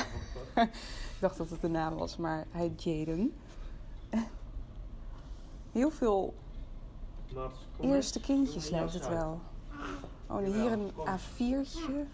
ik 0.55 1.17
dacht 1.19 1.37
dat 1.37 1.49
het 1.49 1.61
de 1.61 1.67
naam 1.67 1.95
was, 1.95 2.17
maar 2.17 2.45
hij 2.51 2.73
Jaden. 2.77 3.33
Heel 5.71 5.91
veel 5.91 6.33
eerste 7.79 8.19
kindjes 8.19 8.69
lijkt 8.69 8.93
het 8.93 9.07
wel. 9.07 9.39
Oh, 10.27 10.37
en 10.37 10.53
hier 10.53 10.71
een 10.71 10.91
kom. 10.93 11.05
A4'tje. 11.07 12.07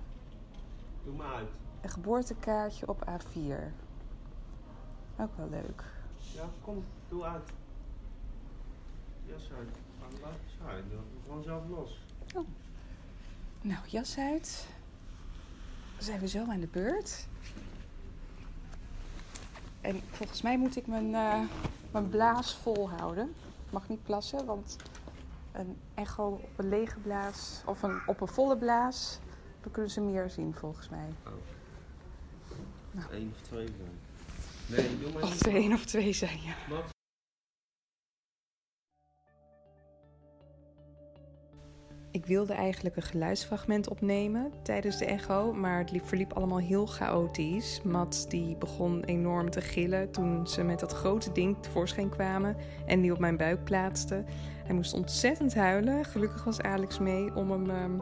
Doe 1.04 1.16
maar 1.16 1.34
uit. 1.34 1.48
Een 1.82 1.90
geboortekaartje 1.90 2.88
op 2.88 3.08
A4. 3.10 3.87
Ook 5.20 5.38
wel 5.38 5.50
leuk. 5.50 5.84
Ja, 6.34 6.50
kom. 6.62 6.84
Doe 7.10 7.24
uit. 7.24 7.50
Jas 9.26 9.52
uit. 9.58 9.78
Laat 10.22 10.32
het 10.32 10.68
uit. 10.68 10.84
Doe 10.90 11.00
gewoon 11.24 11.44
zelf 11.44 11.64
los. 11.70 12.00
Nou, 13.62 13.88
jas 13.88 14.18
uit. 14.18 14.68
Dan 15.96 16.04
zijn 16.04 16.20
we 16.20 16.28
zo 16.28 16.46
aan 16.50 16.60
de 16.60 16.68
beurt. 16.68 17.28
En 19.82 20.02
volgens 20.12 20.42
mij 20.42 20.58
moet 20.58 20.76
ik 20.76 20.88
mijn, 20.88 21.16
eh, 21.16 21.40
mijn 21.92 22.10
blaas 22.10 22.56
vol 22.56 22.90
houden. 22.90 23.34
Ik 23.66 23.72
mag 23.72 23.90
niet 23.90 24.04
plassen, 24.04 24.46
want 24.46 24.76
een 25.52 25.78
echo 25.94 26.28
op 26.28 26.60
een 26.60 26.70
lege 26.70 27.00
blaas 27.00 27.62
of 27.66 27.84
een, 27.84 28.00
op 28.06 28.22
een 28.22 28.28
volle 28.28 28.58
blaas, 28.58 29.20
dan 29.62 29.72
kunnen 29.72 29.92
ze 29.92 30.02
meer 30.02 30.30
zien 30.30 30.54
volgens 30.54 30.90
mij. 30.90 31.10
Nou. 32.92 33.14
Eén 33.14 33.34
of 33.36 33.42
twee 33.42 33.68
zijn. 33.68 34.07
Nee, 34.68 34.98
doe 35.00 35.12
maar 35.14 35.24
Of 35.24 35.46
er 35.46 35.56
één 35.56 35.74
of 35.74 35.86
twee 35.86 36.14
zijn, 36.14 36.40
ja. 36.42 36.56
Ik 42.12 42.26
wilde 42.26 42.54
eigenlijk 42.54 42.96
een 42.96 43.02
geluidsfragment 43.02 43.90
opnemen 43.90 44.52
tijdens 44.64 44.98
de 44.98 45.06
echo, 45.06 45.54
maar 45.54 45.78
het 45.78 45.92
liep, 45.92 46.08
verliep 46.08 46.34
allemaal 46.34 46.60
heel 46.60 46.86
chaotisch. 46.86 47.82
Mats 47.84 48.28
die 48.28 48.56
begon 48.56 49.04
enorm 49.04 49.50
te 49.50 49.62
gillen 49.62 50.12
toen 50.12 50.48
ze 50.48 50.64
met 50.64 50.80
dat 50.80 50.94
grote 50.94 51.32
ding 51.32 51.58
tevoorschijn 51.62 52.10
kwamen 52.10 52.56
en 52.86 53.02
die 53.02 53.12
op 53.12 53.20
mijn 53.20 53.38
buik 53.38 53.64
plaatste. 53.64 54.24
Hij 54.66 54.76
moest 54.76 54.94
ontzettend 54.94 55.56
huilen. 55.56 56.06
Gelukkig 56.06 56.44
was 56.44 56.62
Alex 56.62 57.00
mee 57.00 57.36
om 57.36 57.52
hem 57.52 57.70
ehm, 57.70 58.00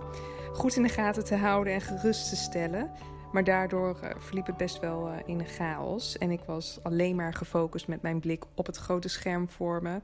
goed 0.53 0.75
in 0.75 0.84
de 0.84 0.89
gaten 0.89 1.25
te 1.25 1.36
houden 1.36 1.74
en 1.74 1.81
gerust 1.81 2.29
te 2.29 2.36
stellen. 2.36 2.91
Maar 3.32 3.44
daardoor 3.44 4.00
eh, 4.01 4.10
verliep 4.17 4.46
het 4.46 4.58
best 4.58 4.79
wel 4.79 5.10
eh, 5.10 5.17
in 5.25 5.46
chaos. 5.46 6.17
En 6.17 6.32
ik 6.32 6.41
was 6.46 6.79
alleen 6.84 7.15
maar 7.15 7.34
gefocust 7.34 7.88
met 7.88 8.01
mijn 8.01 8.20
blik 8.20 8.44
op 8.55 8.65
het 8.65 8.77
grote 8.77 9.08
scherm 9.08 9.50
voor 9.50 9.82
me. 9.82 10.01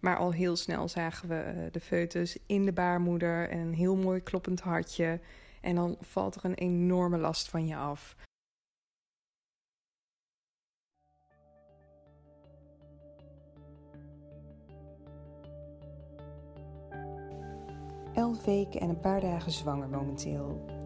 Maar 0.00 0.16
al 0.16 0.32
heel 0.32 0.56
snel 0.56 0.88
zagen 0.88 1.28
we 1.28 1.34
eh, 1.34 1.72
de 1.72 1.80
foetus 1.80 2.38
in 2.46 2.64
de 2.64 2.72
baarmoeder 2.72 3.48
en 3.48 3.58
een 3.58 3.74
heel 3.74 3.96
mooi 3.96 4.22
kloppend 4.22 4.60
hartje. 4.60 5.20
En 5.60 5.74
dan 5.74 5.96
valt 6.00 6.34
er 6.34 6.44
een 6.44 6.54
enorme 6.54 7.18
last 7.18 7.48
van 7.48 7.66
je 7.66 7.76
af. 7.76 8.16
Elf 18.14 18.44
weken 18.44 18.80
en 18.80 18.88
een 18.88 19.00
paar 19.00 19.20
dagen 19.20 19.52
zwanger 19.52 19.88
momenteel. 19.88 20.77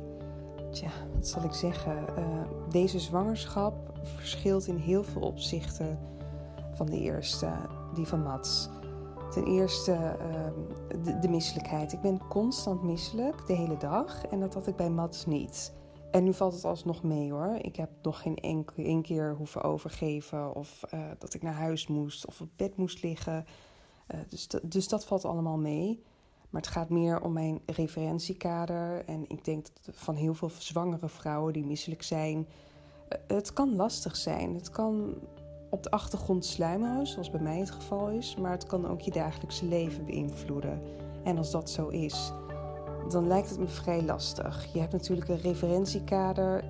Tja, 0.72 0.90
wat 1.14 1.28
zal 1.28 1.44
ik 1.44 1.52
zeggen? 1.52 2.16
Eh, 2.16 2.24
deze 2.68 2.98
zwangerschap 2.98 3.98
verschilt 4.02 4.66
in 4.66 4.76
heel 4.76 5.04
veel 5.04 5.22
opzichten 5.22 5.98
van 6.74 6.86
de 6.86 7.00
eerste, 7.00 7.52
die 7.94 8.06
van 8.06 8.22
Mats. 8.22 8.68
Ten 9.30 9.44
eerste 9.44 9.92
ehm, 9.92 11.20
de, 11.20 11.28
misselijkheid. 11.28 11.92
Ik 11.92 12.00
ben 12.00 12.26
constant 12.28 12.82
misselijk 12.82 13.46
de 13.46 13.52
hele 13.52 13.76
dag 13.76 14.26
en 14.26 14.40
dat 14.40 14.54
had 14.54 14.66
ik 14.66 14.76
bij 14.76 14.90
Mats 14.90 15.26
niet. 15.26 15.72
En 16.10 16.24
nu 16.24 16.34
valt 16.34 16.54
het 16.54 16.64
alsnog 16.64 17.02
mee 17.02 17.32
hoor. 17.32 17.58
Ik 17.60 17.76
heb 17.76 17.90
nog 18.02 18.22
geen 18.22 18.36
enkel 18.36 18.84
één 18.84 19.02
keer 19.02 19.34
hoeven 19.36 19.62
overgeven 19.62 20.54
of 20.54 20.82
eh, 20.82 21.00
dat 21.18 21.34
ik 21.34 21.42
naar 21.42 21.54
huis 21.54 21.86
moest 21.86 22.26
of 22.26 22.40
op 22.40 22.48
bed 22.56 22.76
moest 22.76 23.02
liggen. 23.02 23.44
Eh, 24.06 24.18
dus, 24.28 24.48
dus 24.62 24.88
dat 24.88 25.04
valt 25.04 25.24
allemaal 25.24 25.58
mee. 25.58 26.02
Maar 26.52 26.60
het 26.62 26.70
gaat 26.70 26.88
meer 26.88 27.20
om 27.20 27.32
mijn 27.32 27.60
referentiekader. 27.66 29.04
En 29.06 29.24
ik 29.28 29.44
denk 29.44 29.66
dat 29.84 29.94
van 29.96 30.14
heel 30.14 30.34
veel 30.34 30.50
zwangere 30.58 31.08
vrouwen 31.08 31.52
die 31.52 31.66
misselijk 31.66 32.02
zijn. 32.02 32.46
eh, 33.08 33.18
het 33.26 33.52
kan 33.52 33.76
lastig 33.76 34.16
zijn. 34.16 34.54
Het 34.54 34.70
kan 34.70 35.14
op 35.70 35.82
de 35.82 35.90
achtergrond 35.90 36.44
sluimeren, 36.44 37.06
zoals 37.06 37.30
bij 37.30 37.40
mij 37.40 37.58
het 37.58 37.70
geval 37.70 38.08
is. 38.10 38.36
Maar 38.36 38.50
het 38.50 38.66
kan 38.66 38.88
ook 38.88 39.00
je 39.00 39.10
dagelijkse 39.10 39.64
leven 39.66 40.04
beïnvloeden. 40.04 40.82
En 41.24 41.38
als 41.38 41.50
dat 41.50 41.70
zo 41.70 41.88
is, 41.88 42.32
dan 43.08 43.26
lijkt 43.26 43.50
het 43.50 43.58
me 43.58 43.68
vrij 43.68 44.02
lastig. 44.02 44.72
Je 44.72 44.80
hebt 44.80 44.92
natuurlijk 44.92 45.28
een 45.28 45.40
referentiekader. 45.40 46.64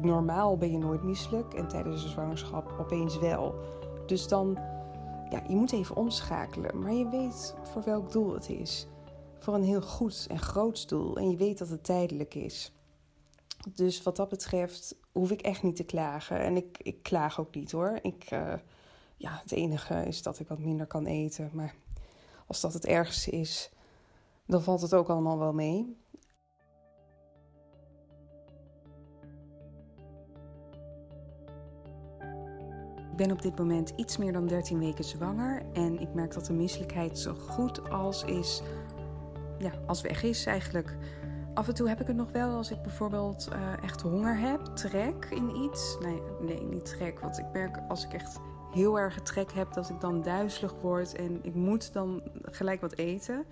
Normaal 0.00 0.56
ben 0.56 0.72
je 0.72 0.78
nooit 0.78 1.02
misselijk 1.02 1.54
en 1.54 1.68
tijdens 1.68 2.02
de 2.02 2.08
zwangerschap 2.08 2.74
opeens 2.80 3.18
wel. 3.18 3.54
Dus 4.06 4.28
dan, 4.28 4.58
ja, 5.30 5.42
je 5.48 5.56
moet 5.56 5.72
even 5.72 5.96
omschakelen. 5.96 6.78
Maar 6.78 6.92
je 6.92 7.08
weet 7.08 7.54
voor 7.62 7.82
welk 7.84 8.12
doel 8.12 8.34
het 8.34 8.48
is. 8.48 8.86
Voor 9.42 9.54
een 9.54 9.64
heel 9.64 9.82
goed 9.82 10.26
en 10.28 10.38
groot 10.38 10.88
doel. 10.88 11.16
En 11.16 11.30
je 11.30 11.36
weet 11.36 11.58
dat 11.58 11.68
het 11.68 11.84
tijdelijk 11.84 12.34
is. 12.34 12.72
Dus 13.74 14.02
wat 14.02 14.16
dat 14.16 14.28
betreft 14.28 14.96
hoef 15.12 15.30
ik 15.30 15.40
echt 15.40 15.62
niet 15.62 15.76
te 15.76 15.84
klagen. 15.84 16.40
En 16.40 16.56
ik, 16.56 16.78
ik 16.82 17.02
klaag 17.02 17.40
ook 17.40 17.54
niet 17.54 17.72
hoor. 17.72 17.98
Ik, 18.02 18.24
eh, 18.28 18.54
ja, 19.16 19.40
het 19.42 19.52
enige 19.52 20.06
is 20.06 20.22
dat 20.22 20.38
ik 20.38 20.48
wat 20.48 20.58
minder 20.58 20.86
kan 20.86 21.06
eten. 21.06 21.50
Maar 21.52 21.74
als 22.46 22.60
dat 22.60 22.72
het 22.72 22.86
ergste 22.86 23.30
is, 23.30 23.70
dan 24.46 24.62
valt 24.62 24.80
het 24.80 24.94
ook 24.94 25.08
allemaal 25.08 25.38
wel 25.38 25.52
mee. 25.52 25.96
Ik 33.10 33.18
ben 33.18 33.30
op 33.30 33.42
dit 33.42 33.58
moment 33.58 33.92
iets 33.96 34.16
meer 34.16 34.32
dan 34.32 34.46
13 34.46 34.78
weken 34.78 35.04
zwanger. 35.04 35.62
En 35.72 35.98
ik 36.00 36.14
merk 36.14 36.34
dat 36.34 36.46
de 36.46 36.52
misselijkheid 36.52 37.18
zo 37.18 37.34
goed 37.34 37.90
als 37.90 38.24
is. 38.24 38.62
Ja, 39.62 39.72
als 39.86 40.00
weg 40.00 40.22
is 40.22 40.46
eigenlijk. 40.46 40.96
Af 41.54 41.68
en 41.68 41.74
toe 41.74 41.88
heb 41.88 42.00
ik 42.00 42.06
het 42.06 42.16
nog 42.16 42.32
wel 42.32 42.56
als 42.56 42.70
ik 42.70 42.82
bijvoorbeeld 42.82 43.48
eh, 43.52 43.82
echt 43.82 44.00
honger 44.00 44.38
heb, 44.38 44.64
trek 44.64 45.26
in 45.30 45.56
iets. 45.56 45.96
Nee, 46.00 46.22
nee, 46.40 46.62
niet 46.62 46.84
trek. 46.84 47.20
Want 47.20 47.38
ik 47.38 47.44
merk 47.52 47.78
als 47.88 48.04
ik 48.04 48.12
echt 48.12 48.40
heel 48.72 48.98
erg 48.98 49.22
trek 49.22 49.52
heb, 49.52 49.72
dat 49.72 49.90
ik 49.90 50.00
dan 50.00 50.22
duizelig 50.22 50.80
word 50.80 51.14
en 51.14 51.38
ik 51.42 51.54
moet 51.54 51.92
dan 51.92 52.22
gelijk 52.42 52.80
wat 52.80 52.96
eten. 52.96 53.44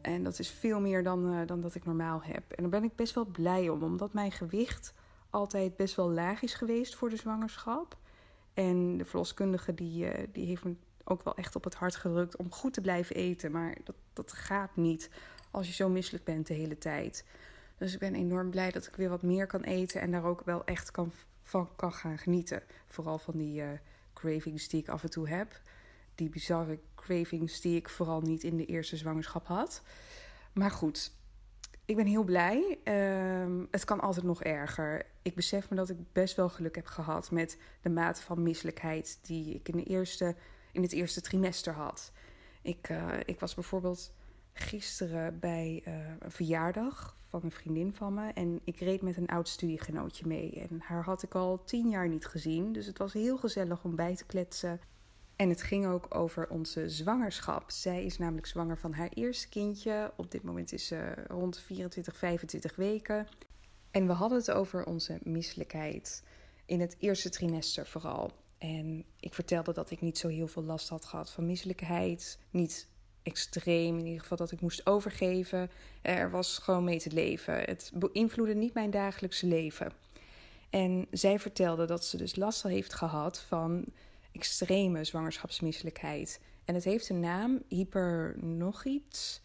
En 0.00 0.22
dat 0.22 0.38
is 0.38 0.50
veel 0.50 0.80
meer 0.80 1.02
dan, 1.02 1.34
uh, 1.34 1.46
dan 1.46 1.60
dat 1.60 1.74
ik 1.74 1.84
normaal 1.84 2.22
heb. 2.22 2.52
En 2.52 2.62
daar 2.62 2.80
ben 2.80 2.84
ik 2.84 2.96
best 2.96 3.14
wel 3.14 3.26
blij 3.26 3.68
om, 3.68 3.82
omdat 3.82 4.12
mijn 4.12 4.32
gewicht 4.32 4.94
altijd 5.30 5.76
best 5.76 5.94
wel 5.94 6.10
laag 6.10 6.42
is 6.42 6.54
geweest 6.54 6.94
voor 6.94 7.10
de 7.10 7.16
zwangerschap. 7.16 7.98
En 8.54 8.96
de 8.96 9.04
verloskundige 9.04 9.74
die, 9.74 10.04
uh, 10.04 10.26
die 10.32 10.46
heeft 10.46 10.64
me 10.64 10.74
ook 11.04 11.22
wel 11.22 11.34
echt 11.34 11.56
op 11.56 11.64
het 11.64 11.74
hart 11.74 11.96
gedrukt 11.96 12.36
om 12.36 12.52
goed 12.52 12.72
te 12.72 12.80
blijven 12.80 13.16
eten. 13.16 13.52
Maar 13.52 13.76
dat, 13.84 13.96
dat 14.12 14.32
gaat 14.32 14.76
niet 14.76 15.10
als 15.50 15.66
je 15.66 15.72
zo 15.72 15.88
misselijk 15.88 16.24
bent 16.24 16.46
de 16.46 16.54
hele 16.54 16.78
tijd. 16.78 17.24
Dus 17.78 17.92
ik 17.92 17.98
ben 17.98 18.14
enorm 18.14 18.50
blij 18.50 18.70
dat 18.70 18.86
ik 18.86 18.94
weer 18.94 19.08
wat 19.08 19.22
meer 19.22 19.46
kan 19.46 19.62
eten 19.62 20.00
en 20.00 20.10
daar 20.10 20.24
ook 20.24 20.42
wel 20.44 20.64
echt 20.64 20.90
kan, 20.90 21.12
van 21.42 21.68
kan 21.76 21.92
gaan 21.92 22.18
genieten. 22.18 22.62
Vooral 22.86 23.18
van 23.18 23.36
die 23.36 23.62
uh, 23.62 23.68
cravings 24.14 24.68
die 24.68 24.80
ik 24.80 24.88
af 24.88 25.02
en 25.02 25.10
toe 25.10 25.28
heb. 25.28 25.60
Die 26.14 26.28
bizarre 26.28 26.78
cravings 26.94 27.60
die 27.60 27.76
ik 27.76 27.88
vooral 27.88 28.20
niet 28.20 28.44
in 28.44 28.56
de 28.56 28.66
eerste 28.66 28.96
zwangerschap 28.96 29.46
had. 29.46 29.82
Maar 30.52 30.70
goed, 30.70 31.12
ik 31.84 31.96
ben 31.96 32.06
heel 32.06 32.24
blij. 32.24 32.78
Uh, 32.84 33.64
het 33.70 33.84
kan 33.84 34.00
altijd 34.00 34.26
nog 34.26 34.42
erger. 34.42 35.06
Ik 35.22 35.34
besef 35.34 35.70
me 35.70 35.76
dat 35.76 35.88
ik 35.88 36.12
best 36.12 36.36
wel 36.36 36.48
geluk 36.48 36.74
heb 36.74 36.86
gehad 36.86 37.30
met 37.30 37.58
de 37.80 37.90
mate 37.90 38.22
van 38.22 38.42
misselijkheid 38.42 39.18
die 39.22 39.54
ik 39.54 39.68
in, 39.68 39.76
de 39.76 39.84
eerste, 39.84 40.36
in 40.72 40.82
het 40.82 40.92
eerste 40.92 41.20
trimester 41.20 41.72
had. 41.72 42.12
Ik, 42.62 42.88
uh, 42.88 43.12
ik 43.24 43.40
was 43.40 43.54
bijvoorbeeld 43.54 44.12
gisteren 44.60 45.38
bij 45.38 45.82
uh, 45.86 45.94
een 46.18 46.30
verjaardag 46.30 47.16
van 47.28 47.40
een 47.44 47.50
vriendin 47.50 47.94
van 47.94 48.14
me. 48.14 48.32
En 48.32 48.60
ik 48.64 48.80
reed 48.80 49.02
met 49.02 49.16
een 49.16 49.28
oud 49.28 49.48
studiegenootje 49.48 50.26
mee. 50.26 50.66
En 50.70 50.80
haar 50.80 51.04
had 51.04 51.22
ik 51.22 51.34
al 51.34 51.64
tien 51.64 51.88
jaar 51.88 52.08
niet 52.08 52.26
gezien. 52.26 52.72
Dus 52.72 52.86
het 52.86 52.98
was 52.98 53.12
heel 53.12 53.36
gezellig 53.36 53.84
om 53.84 53.96
bij 53.96 54.16
te 54.16 54.26
kletsen. 54.26 54.80
En 55.36 55.48
het 55.48 55.62
ging 55.62 55.86
ook 55.86 56.14
over 56.14 56.48
onze 56.48 56.88
zwangerschap. 56.88 57.70
Zij 57.70 58.04
is 58.04 58.18
namelijk 58.18 58.46
zwanger 58.46 58.78
van 58.78 58.92
haar 58.92 59.08
eerste 59.14 59.48
kindje. 59.48 60.12
Op 60.16 60.30
dit 60.30 60.42
moment 60.42 60.72
is 60.72 60.86
ze 60.86 61.14
rond 61.28 61.58
24, 61.58 62.16
25 62.16 62.76
weken. 62.76 63.26
En 63.90 64.06
we 64.06 64.12
hadden 64.12 64.38
het 64.38 64.50
over 64.50 64.84
onze 64.84 65.18
misselijkheid. 65.22 66.22
In 66.64 66.80
het 66.80 66.96
eerste 66.98 67.28
trimester 67.28 67.86
vooral. 67.86 68.30
En 68.58 69.04
ik 69.20 69.34
vertelde 69.34 69.72
dat 69.72 69.90
ik 69.90 70.00
niet 70.00 70.18
zo 70.18 70.28
heel 70.28 70.48
veel 70.48 70.62
last 70.62 70.88
had 70.88 71.04
gehad 71.04 71.30
van 71.30 71.46
misselijkheid. 71.46 72.38
Niet 72.50 72.88
extreem, 73.22 73.98
in 73.98 74.06
ieder 74.06 74.20
geval 74.20 74.36
dat 74.36 74.52
ik 74.52 74.60
moest 74.60 74.86
overgeven. 74.86 75.70
Er 76.02 76.30
was 76.30 76.58
gewoon 76.58 76.84
mee 76.84 76.98
te 76.98 77.10
leven. 77.10 77.54
Het 77.54 77.90
beïnvloedde 77.94 78.54
niet 78.54 78.74
mijn 78.74 78.90
dagelijkse 78.90 79.46
leven. 79.46 79.92
En 80.70 81.06
zij 81.10 81.38
vertelde 81.38 81.86
dat 81.86 82.04
ze 82.04 82.16
dus 82.16 82.36
last 82.36 82.62
heeft 82.62 82.94
gehad 82.94 83.40
van 83.40 83.84
extreme 84.32 85.04
zwangerschapsmisselijkheid. 85.04 86.40
En 86.64 86.74
het 86.74 86.84
heeft 86.84 87.08
een 87.08 87.20
naam, 87.20 87.62
hyper 87.68 88.34
nog 88.40 88.84
iets. 88.84 89.40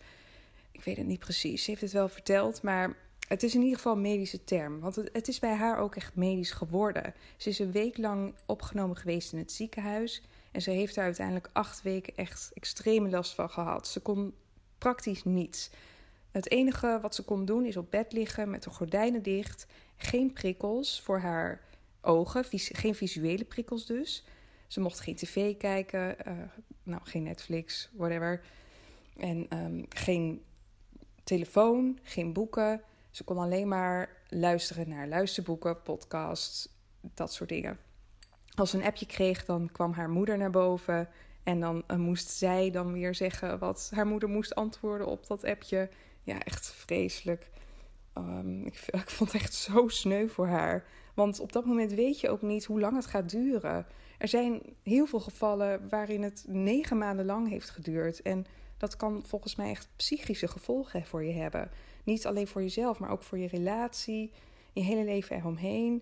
Ik 0.71 0.83
weet 0.83 0.97
het 0.97 1.05
niet 1.05 1.19
precies. 1.19 1.63
Ze 1.63 1.69
heeft 1.69 1.81
het 1.81 1.91
wel 1.91 2.09
verteld, 2.09 2.61
maar 2.61 2.95
het 3.27 3.43
is 3.43 3.55
in 3.55 3.61
ieder 3.61 3.75
geval 3.75 3.93
een 3.93 4.01
medische 4.01 4.43
term. 4.43 4.79
Want 4.79 4.95
het 4.95 5.27
is 5.27 5.39
bij 5.39 5.55
haar 5.55 5.77
ook 5.77 5.95
echt 5.95 6.15
medisch 6.15 6.51
geworden. 6.51 7.13
Ze 7.37 7.49
is 7.49 7.59
een 7.59 7.71
week 7.71 7.97
lang 7.97 8.33
opgenomen 8.45 8.97
geweest 8.97 9.33
in 9.33 9.39
het 9.39 9.51
ziekenhuis. 9.51 10.21
En 10.55 10.61
ze 10.61 10.71
heeft 10.71 10.95
er 10.95 11.03
uiteindelijk 11.03 11.49
acht 11.53 11.81
weken 11.81 12.15
echt 12.15 12.51
extreme 12.53 13.09
last 13.09 13.33
van 13.33 13.49
gehad. 13.49 13.87
Ze 13.87 13.99
kon 13.99 14.33
praktisch 14.77 15.23
niets. 15.23 15.69
Het 16.31 16.51
enige 16.51 16.99
wat 17.01 17.15
ze 17.15 17.23
kon 17.23 17.45
doen 17.45 17.65
is 17.65 17.77
op 17.77 17.91
bed 17.91 18.13
liggen 18.13 18.49
met 18.49 18.63
de 18.63 18.69
gordijnen 18.69 19.23
dicht. 19.23 19.67
Geen 19.97 20.33
prikkels 20.33 21.01
voor 21.01 21.19
haar 21.19 21.61
ogen, 22.01 22.45
geen 22.51 22.95
visuele 22.95 23.43
prikkels 23.43 23.85
dus. 23.85 24.25
Ze 24.67 24.81
mocht 24.81 24.99
geen 24.99 25.15
tv 25.15 25.57
kijken, 25.57 26.15
uh, 26.27 26.33
nou 26.83 27.01
geen 27.03 27.23
Netflix, 27.23 27.89
whatever. 27.93 28.43
En 29.17 29.47
um, 29.57 29.85
geen 29.89 30.43
telefoon, 31.23 31.99
geen 32.03 32.33
boeken. 32.33 32.81
Ze 33.11 33.23
kon 33.23 33.37
alleen 33.37 33.67
maar 33.67 34.09
luisteren 34.29 34.89
naar 34.89 35.07
luisterboeken, 35.07 35.81
podcasts, 35.81 36.69
dat 37.01 37.33
soort 37.33 37.49
dingen 37.49 37.84
als 38.55 38.69
ze 38.69 38.77
een 38.77 38.85
appje 38.85 39.05
kreeg, 39.05 39.45
dan 39.45 39.69
kwam 39.71 39.93
haar 39.93 40.09
moeder 40.09 40.37
naar 40.37 40.49
boven. 40.49 41.09
En 41.43 41.59
dan 41.59 41.83
uh, 41.87 41.97
moest 41.97 42.29
zij 42.29 42.71
dan 42.71 42.93
weer 42.93 43.15
zeggen 43.15 43.59
wat 43.59 43.91
haar 43.93 44.07
moeder 44.07 44.29
moest 44.29 44.55
antwoorden 44.55 45.07
op 45.07 45.27
dat 45.27 45.43
appje. 45.43 45.89
Ja, 46.23 46.39
echt 46.43 46.73
vreselijk. 46.73 47.49
Um, 48.17 48.65
ik, 48.65 48.85
ik, 49.03 49.09
vond 49.09 49.31
het 49.31 49.41
echt 49.41 49.53
zo 49.53 49.87
sneu 49.87 50.27
voor 50.27 50.47
haar. 50.47 50.85
Want 51.13 51.39
op 51.39 51.51
dat 51.51 51.65
moment 51.65 51.93
weet 51.93 52.19
je 52.19 52.29
ook 52.29 52.41
niet 52.41 52.65
hoe 52.65 52.79
lang 52.79 52.95
het 52.95 53.05
gaat 53.05 53.29
duren. 53.29 53.85
Er 54.17 54.27
zijn 54.27 54.61
heel 54.83 55.05
veel 55.05 55.19
gevallen 55.19 55.89
waarin 55.89 56.23
het 56.23 56.45
negen 56.47 56.97
maanden 56.97 57.25
lang 57.25 57.49
heeft 57.49 57.69
geduurd. 57.69 58.21
En 58.21 58.45
dat 58.77 58.95
kan 58.95 59.23
volgens 59.25 59.55
mij 59.55 59.69
echt 59.69 59.89
psychische 59.95 60.47
gevolgen 60.47 61.05
voor 61.05 61.23
je 61.23 61.33
hebben. 61.33 61.71
Niet 62.03 62.25
alleen 62.25 62.47
voor 62.47 62.61
jezelf, 62.61 62.99
maar 62.99 63.09
ook 63.09 63.23
voor 63.23 63.37
je 63.37 63.47
relatie, 63.47 64.31
je 64.73 64.81
hele 64.81 65.03
leven 65.03 65.35
eromheen. 65.35 66.01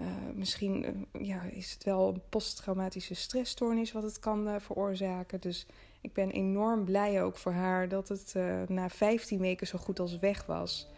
Uh, 0.00 0.06
misschien 0.34 0.84
uh, 0.84 1.26
ja, 1.26 1.42
is 1.42 1.72
het 1.72 1.84
wel 1.84 2.08
een 2.08 2.22
posttraumatische 2.28 3.14
stressstoornis 3.14 3.92
wat 3.92 4.02
het 4.02 4.18
kan 4.18 4.48
uh, 4.48 4.54
veroorzaken. 4.58 5.40
Dus 5.40 5.66
ik 6.00 6.12
ben 6.12 6.30
enorm 6.30 6.84
blij 6.84 7.22
ook 7.22 7.36
voor 7.36 7.52
haar 7.52 7.88
dat 7.88 8.08
het 8.08 8.34
na 8.68 8.88
15 8.88 9.38
weken 9.38 9.66
zo 9.66 9.78
goed 9.78 10.00
als 10.00 10.18
weg 10.18 10.46
was. 10.46 10.90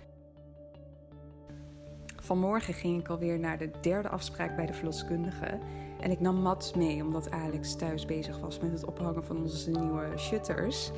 Vanmorgen 2.16 2.74
ging 2.74 3.00
ik 3.00 3.08
alweer 3.08 3.38
naar 3.38 3.58
de 3.58 3.70
derde 3.80 4.08
afspraak 4.08 4.56
bij 4.56 4.66
de 4.66 4.72
verloskundige. 4.72 5.58
En 6.00 6.10
ik 6.10 6.20
nam 6.20 6.36
Mats 6.36 6.74
mee, 6.74 7.02
omdat 7.02 7.30
Alex 7.30 7.76
thuis 7.76 8.04
bezig 8.04 8.38
was 8.38 8.60
met 8.60 8.72
het 8.72 8.84
ophangen 8.84 9.24
van 9.24 9.36
onze 9.36 9.70
nieuwe 9.70 10.12
shutters. 10.16 10.90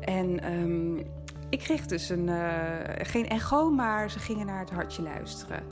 En 0.00 0.52
um, 0.52 1.06
ik 1.48 1.58
kreeg 1.58 1.86
dus 1.86 2.08
een, 2.08 2.28
geen 3.02 3.28
echo, 3.28 3.70
maar 3.70 4.10
ze 4.10 4.18
gingen 4.18 4.46
naar 4.46 4.60
het 4.60 4.70
hartje 4.70 5.02
luisteren. 5.02 5.62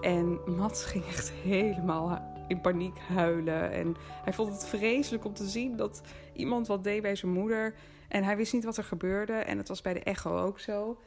En 0.00 0.40
Mats 0.56 0.84
ging 0.84 1.06
echt 1.06 1.30
helemaal 1.30 2.34
in 2.48 2.60
paniek 2.60 2.98
huilen. 2.98 3.70
En 3.70 3.96
hij 4.24 4.32
vond 4.32 4.52
het 4.52 4.66
vreselijk 4.66 5.24
om 5.24 5.34
te 5.34 5.48
zien 5.48 5.76
dat 5.76 6.00
iemand 6.32 6.66
wat 6.66 6.84
deed 6.84 7.02
bij 7.02 7.16
zijn 7.16 7.32
moeder. 7.32 7.74
En 8.08 8.24
hij 8.24 8.36
wist 8.36 8.52
niet 8.52 8.64
wat 8.64 8.76
er 8.76 8.84
gebeurde. 8.84 9.32
En 9.32 9.58
het 9.58 9.68
was 9.68 9.80
bij 9.80 9.92
de 9.92 10.02
echo 10.02 10.38
ook 10.38 10.60
zo. 10.60 11.00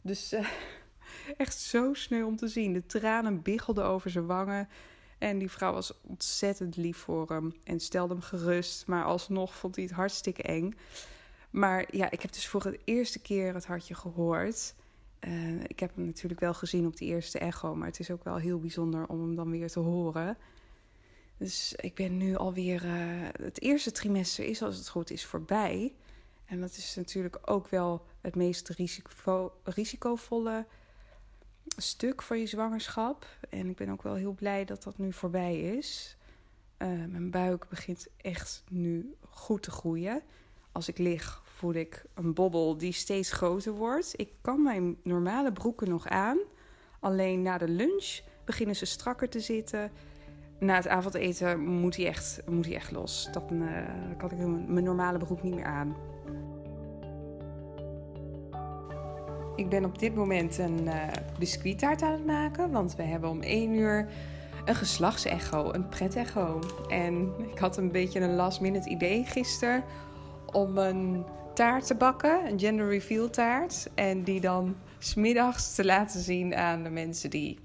Dus 0.00 0.32
uh, 0.32 0.48
echt 1.36 1.58
zo 1.58 1.94
sneu 1.94 2.22
om 2.22 2.36
te 2.36 2.48
zien. 2.48 2.72
De 2.72 2.86
tranen 2.86 3.42
biggelden 3.42 3.84
over 3.84 4.10
zijn 4.10 4.26
wangen. 4.26 4.68
En 5.18 5.38
die 5.38 5.50
vrouw 5.50 5.72
was 5.72 6.00
ontzettend 6.00 6.76
lief 6.76 6.96
voor 6.96 7.28
hem 7.28 7.54
en 7.64 7.80
stelde 7.80 8.14
hem 8.14 8.22
gerust. 8.22 8.86
Maar 8.86 9.04
alsnog 9.04 9.54
vond 9.54 9.76
hij 9.76 9.84
het 9.84 9.94
hartstikke 9.94 10.42
eng. 10.42 10.74
Maar 11.50 11.96
ja, 11.96 12.10
ik 12.10 12.22
heb 12.22 12.32
dus 12.32 12.48
voor 12.48 12.62
het 12.62 12.78
eerste 12.84 13.18
keer 13.20 13.54
het 13.54 13.66
hartje 13.66 13.94
gehoord. 13.94 14.74
Uh, 15.20 15.62
ik 15.66 15.80
heb 15.80 15.94
hem 15.94 16.04
natuurlijk 16.04 16.40
wel 16.40 16.54
gezien 16.54 16.86
op 16.86 16.96
die 16.96 17.08
eerste 17.08 17.38
echo, 17.38 17.74
maar 17.74 17.86
het 17.86 18.00
is 18.00 18.10
ook 18.10 18.24
wel 18.24 18.36
heel 18.36 18.58
bijzonder 18.58 19.06
om 19.06 19.20
hem 19.20 19.34
dan 19.34 19.50
weer 19.50 19.68
te 19.68 19.80
horen. 19.80 20.36
Dus 21.36 21.74
ik 21.76 21.94
ben 21.94 22.16
nu 22.16 22.36
alweer. 22.36 22.84
Uh, 22.84 23.28
het 23.40 23.60
eerste 23.60 23.92
trimester 23.92 24.44
is, 24.44 24.62
als 24.62 24.76
het 24.76 24.88
goed 24.88 25.10
is, 25.10 25.24
voorbij. 25.24 25.94
En 26.44 26.60
dat 26.60 26.70
is 26.70 26.94
natuurlijk 26.94 27.38
ook 27.44 27.68
wel 27.68 28.06
het 28.20 28.36
meest 28.36 28.68
risico, 28.68 29.52
risicovolle 29.62 30.66
stuk 31.76 32.22
van 32.22 32.38
je 32.38 32.46
zwangerschap. 32.46 33.26
En 33.50 33.68
ik 33.68 33.76
ben 33.76 33.90
ook 33.90 34.02
wel 34.02 34.14
heel 34.14 34.32
blij 34.32 34.64
dat 34.64 34.82
dat 34.82 34.98
nu 34.98 35.12
voorbij 35.12 35.60
is. 35.60 36.16
Uh, 36.78 36.88
mijn 36.88 37.30
buik 37.30 37.68
begint 37.68 38.08
echt 38.16 38.64
nu 38.68 39.14
goed 39.30 39.62
te 39.62 39.70
groeien. 39.70 40.22
Als 40.72 40.88
ik 40.88 40.98
lig, 40.98 41.42
voel 41.58 41.74
ik 41.74 42.04
een 42.14 42.34
bobbel 42.34 42.76
die 42.76 42.92
steeds 42.92 43.32
groter 43.32 43.72
wordt. 43.72 44.12
Ik 44.16 44.32
kan 44.40 44.62
mijn 44.62 44.96
normale 45.02 45.52
broeken 45.52 45.88
nog 45.88 46.08
aan. 46.08 46.38
Alleen 47.00 47.42
na 47.42 47.58
de 47.58 47.68
lunch 47.68 48.20
beginnen 48.44 48.76
ze 48.76 48.84
strakker 48.84 49.28
te 49.28 49.40
zitten. 49.40 49.90
Na 50.58 50.74
het 50.74 50.88
avondeten 50.88 51.60
moet 51.60 51.96
hij 51.96 52.06
echt, 52.06 52.42
moet 52.46 52.66
hij 52.66 52.74
echt 52.74 52.90
los. 52.90 53.28
Dan 53.32 53.62
uh, 53.62 53.68
kan 54.16 54.30
ik 54.30 54.38
mijn 54.68 54.84
normale 54.84 55.18
broek 55.18 55.42
niet 55.42 55.54
meer 55.54 55.64
aan. 55.64 55.96
Ik 59.56 59.68
ben 59.68 59.84
op 59.84 59.98
dit 59.98 60.14
moment 60.14 60.58
een 60.58 60.84
uh, 60.84 61.02
biscuittaart 61.38 62.02
aan 62.02 62.12
het 62.12 62.26
maken. 62.26 62.70
Want 62.70 62.96
we 62.96 63.02
hebben 63.02 63.30
om 63.30 63.40
1 63.40 63.72
uur 63.72 64.08
een 64.64 64.74
geslachtsecho, 64.74 65.72
een 65.72 65.88
pret-echo. 65.88 66.60
En 66.88 67.32
ik 67.52 67.58
had 67.58 67.76
een 67.76 67.92
beetje 67.92 68.20
een 68.20 68.34
last 68.34 68.60
minute 68.60 68.88
idee 68.88 69.24
gisteren 69.24 69.84
om 70.52 70.78
een 70.78 71.24
taart 71.58 71.86
te 71.86 71.94
bakken, 71.94 72.46
een 72.46 72.58
gender 72.58 72.88
reveal 72.88 73.30
taart. 73.30 73.88
En 73.94 74.22
die 74.22 74.40
dan 74.40 74.76
smiddags 74.98 75.74
te 75.74 75.84
laten 75.84 76.20
zien 76.20 76.56
aan 76.56 76.82
de 76.82 76.90
mensen 76.90 77.30
die 77.30 77.58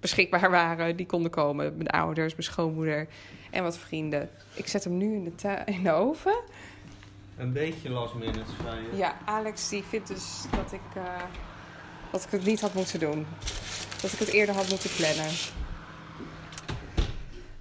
beschikbaar 0.00 0.50
waren. 0.50 0.96
Die 0.96 1.06
konden 1.06 1.30
komen, 1.30 1.76
mijn 1.76 1.88
ouders, 1.88 2.32
mijn 2.32 2.42
schoonmoeder 2.42 3.08
en 3.50 3.62
wat 3.62 3.78
vrienden. 3.78 4.30
Ik 4.54 4.66
zet 4.66 4.84
hem 4.84 4.96
nu 4.96 5.14
in 5.14 5.32
de, 5.36 5.62
in 5.64 5.82
de 5.82 5.92
oven. 5.92 6.40
Een 7.36 7.52
beetje 7.52 7.90
last 7.90 8.14
minute 8.14 8.40
van 8.62 8.74
je. 8.74 8.96
Ja, 8.96 9.16
Alex 9.24 9.68
die 9.68 9.82
vindt 9.82 10.08
dus 10.08 10.44
dat 10.50 10.72
ik 10.72 10.96
uh, 10.96 11.02
Dat 12.12 12.24
ik 12.24 12.30
het 12.30 12.44
niet 12.44 12.60
had 12.60 12.74
moeten 12.74 13.00
doen. 13.00 13.26
Dat 14.02 14.12
ik 14.12 14.18
het 14.18 14.28
eerder 14.28 14.54
had 14.54 14.68
moeten 14.68 14.90
plannen. 14.96 15.32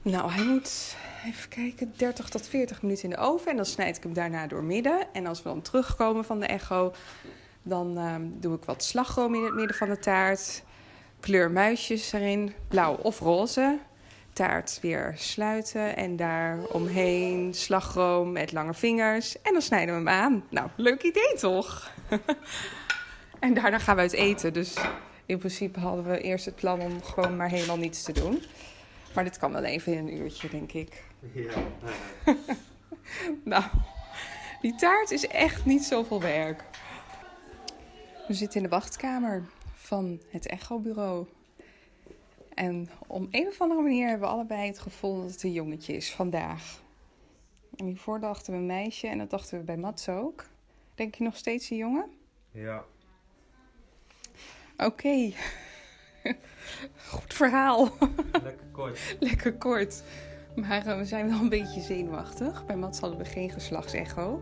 Nou, 0.02 0.32
hij 0.32 0.44
moet 0.46 0.96
even 1.28 1.50
kijken, 1.50 1.94
30 1.96 2.30
tot 2.30 2.48
40 2.48 2.82
minuten 2.82 3.04
in 3.04 3.10
de 3.10 3.18
oven. 3.18 3.50
En 3.50 3.56
dan 3.56 3.66
snijd 3.66 3.98
ik 3.98 4.04
hem 4.04 4.14
daarna 4.14 4.48
door 4.48 4.64
midden. 4.64 5.14
En 5.14 5.26
als 5.26 5.44
we 5.44 5.50
dan 5.50 5.62
terugkomen 5.62 6.26
van 6.26 6.40
de 6.40 6.46
echo, 6.46 6.94
dan 7.64 7.98
ehm, 7.98 8.22
doe 8.34 8.56
ik 8.56 8.64
wat 8.64 8.84
slagroom 8.84 9.36
in 9.36 9.44
het 9.44 9.54
midden 9.54 9.76
van 9.76 9.90
de 9.90 10.00
taart. 10.00 10.64
Kleur 11.20 11.52
muisjes 11.52 12.12
erin, 12.12 12.54
blauw 12.68 12.96
of 12.96 13.20
roze. 13.20 13.80
Taart 14.34 14.80
weer 14.82 15.14
sluiten 15.16 15.96
en 15.96 16.16
daar 16.16 16.60
omheen 16.72 17.54
slagroom 17.54 18.32
met 18.32 18.52
lange 18.52 18.74
vingers. 18.74 19.42
En 19.42 19.54
dan 19.54 19.62
snijden 19.62 20.04
we 20.04 20.10
hem 20.10 20.22
aan. 20.22 20.44
Nou, 20.50 20.70
leuk 20.76 21.04
idee 21.04 21.34
toch? 21.34 21.92
en 23.40 23.54
daarna 23.54 23.80
gaan 23.80 23.96
we 23.96 24.02
uit 24.02 24.14
eten. 24.14 24.54
Dus 24.54 24.76
in 25.26 25.38
principe 25.38 25.80
hadden 25.80 26.06
we 26.06 26.22
eerst 26.22 26.46
het 26.46 26.56
plan 26.56 26.82
om 26.82 27.04
gewoon 27.04 27.36
maar 27.36 27.50
helemaal 27.50 27.78
niets 27.78 28.04
te 28.04 28.12
doen. 28.12 28.44
Maar 29.14 29.24
dit 29.24 29.38
kan 29.38 29.52
wel 29.52 29.64
even 29.64 29.94
in 29.94 30.08
een 30.08 30.18
uurtje, 30.18 30.50
denk 30.50 30.72
ik. 30.72 31.07
Ja. 31.20 31.54
Nou, 33.44 33.64
die 34.62 34.76
taart 34.76 35.12
is 35.12 35.28
echt 35.28 35.66
niet 35.66 35.84
zoveel 35.84 36.22
werk. 36.22 36.64
We 38.28 38.34
zitten 38.34 38.58
in 38.58 38.64
de 38.64 38.70
wachtkamer 38.70 39.44
van 39.74 40.22
het 40.30 40.48
Echo-bureau. 40.48 41.28
En 42.54 42.90
om 43.08 43.28
een 43.32 43.48
of 43.48 43.62
andere 43.62 43.82
manier 43.82 44.08
hebben 44.08 44.28
we 44.28 44.34
allebei 44.34 44.68
het 44.68 44.80
gevoel 44.80 45.22
dat 45.22 45.32
het 45.32 45.44
een 45.44 45.52
jongetje 45.52 45.94
is 45.94 46.12
vandaag. 46.12 46.82
En 47.76 47.86
hiervoor 47.86 48.20
dachten 48.20 48.54
we 48.54 48.60
een 48.60 48.66
meisje 48.66 49.08
en 49.08 49.18
dat 49.18 49.30
dachten 49.30 49.58
we 49.58 49.64
bij 49.64 49.78
Mats 49.78 50.10
ook. 50.10 50.46
Denk 50.96 51.16
je 51.16 51.24
nog 51.24 51.36
steeds 51.38 51.70
een 51.70 51.78
jongen? 51.78 52.12
Ja. 52.52 52.84
Oké. 54.78 55.32
Goed 57.10 57.34
verhaal. 57.34 57.90
Lekker 58.32 58.68
kort. 58.72 59.00
Lekker 59.20 59.54
kort. 59.54 60.04
Maar 60.66 60.86
eh, 60.86 60.98
we 60.98 61.06
zijn 61.06 61.30
wel 61.30 61.40
een 61.40 61.50
beetje 61.50 61.82
zenuwachtig. 61.82 62.66
Bij 62.66 62.76
Mats 62.76 63.00
hadden 63.00 63.20
we 63.20 63.26
geen 63.26 63.50
geslachtsecho. 63.50 64.42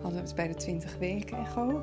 Hadden 0.00 0.20
we 0.20 0.26
het 0.26 0.34
bij 0.34 0.48
de 0.48 0.54
20 0.54 0.98
weken 0.98 1.38
echo. 1.38 1.82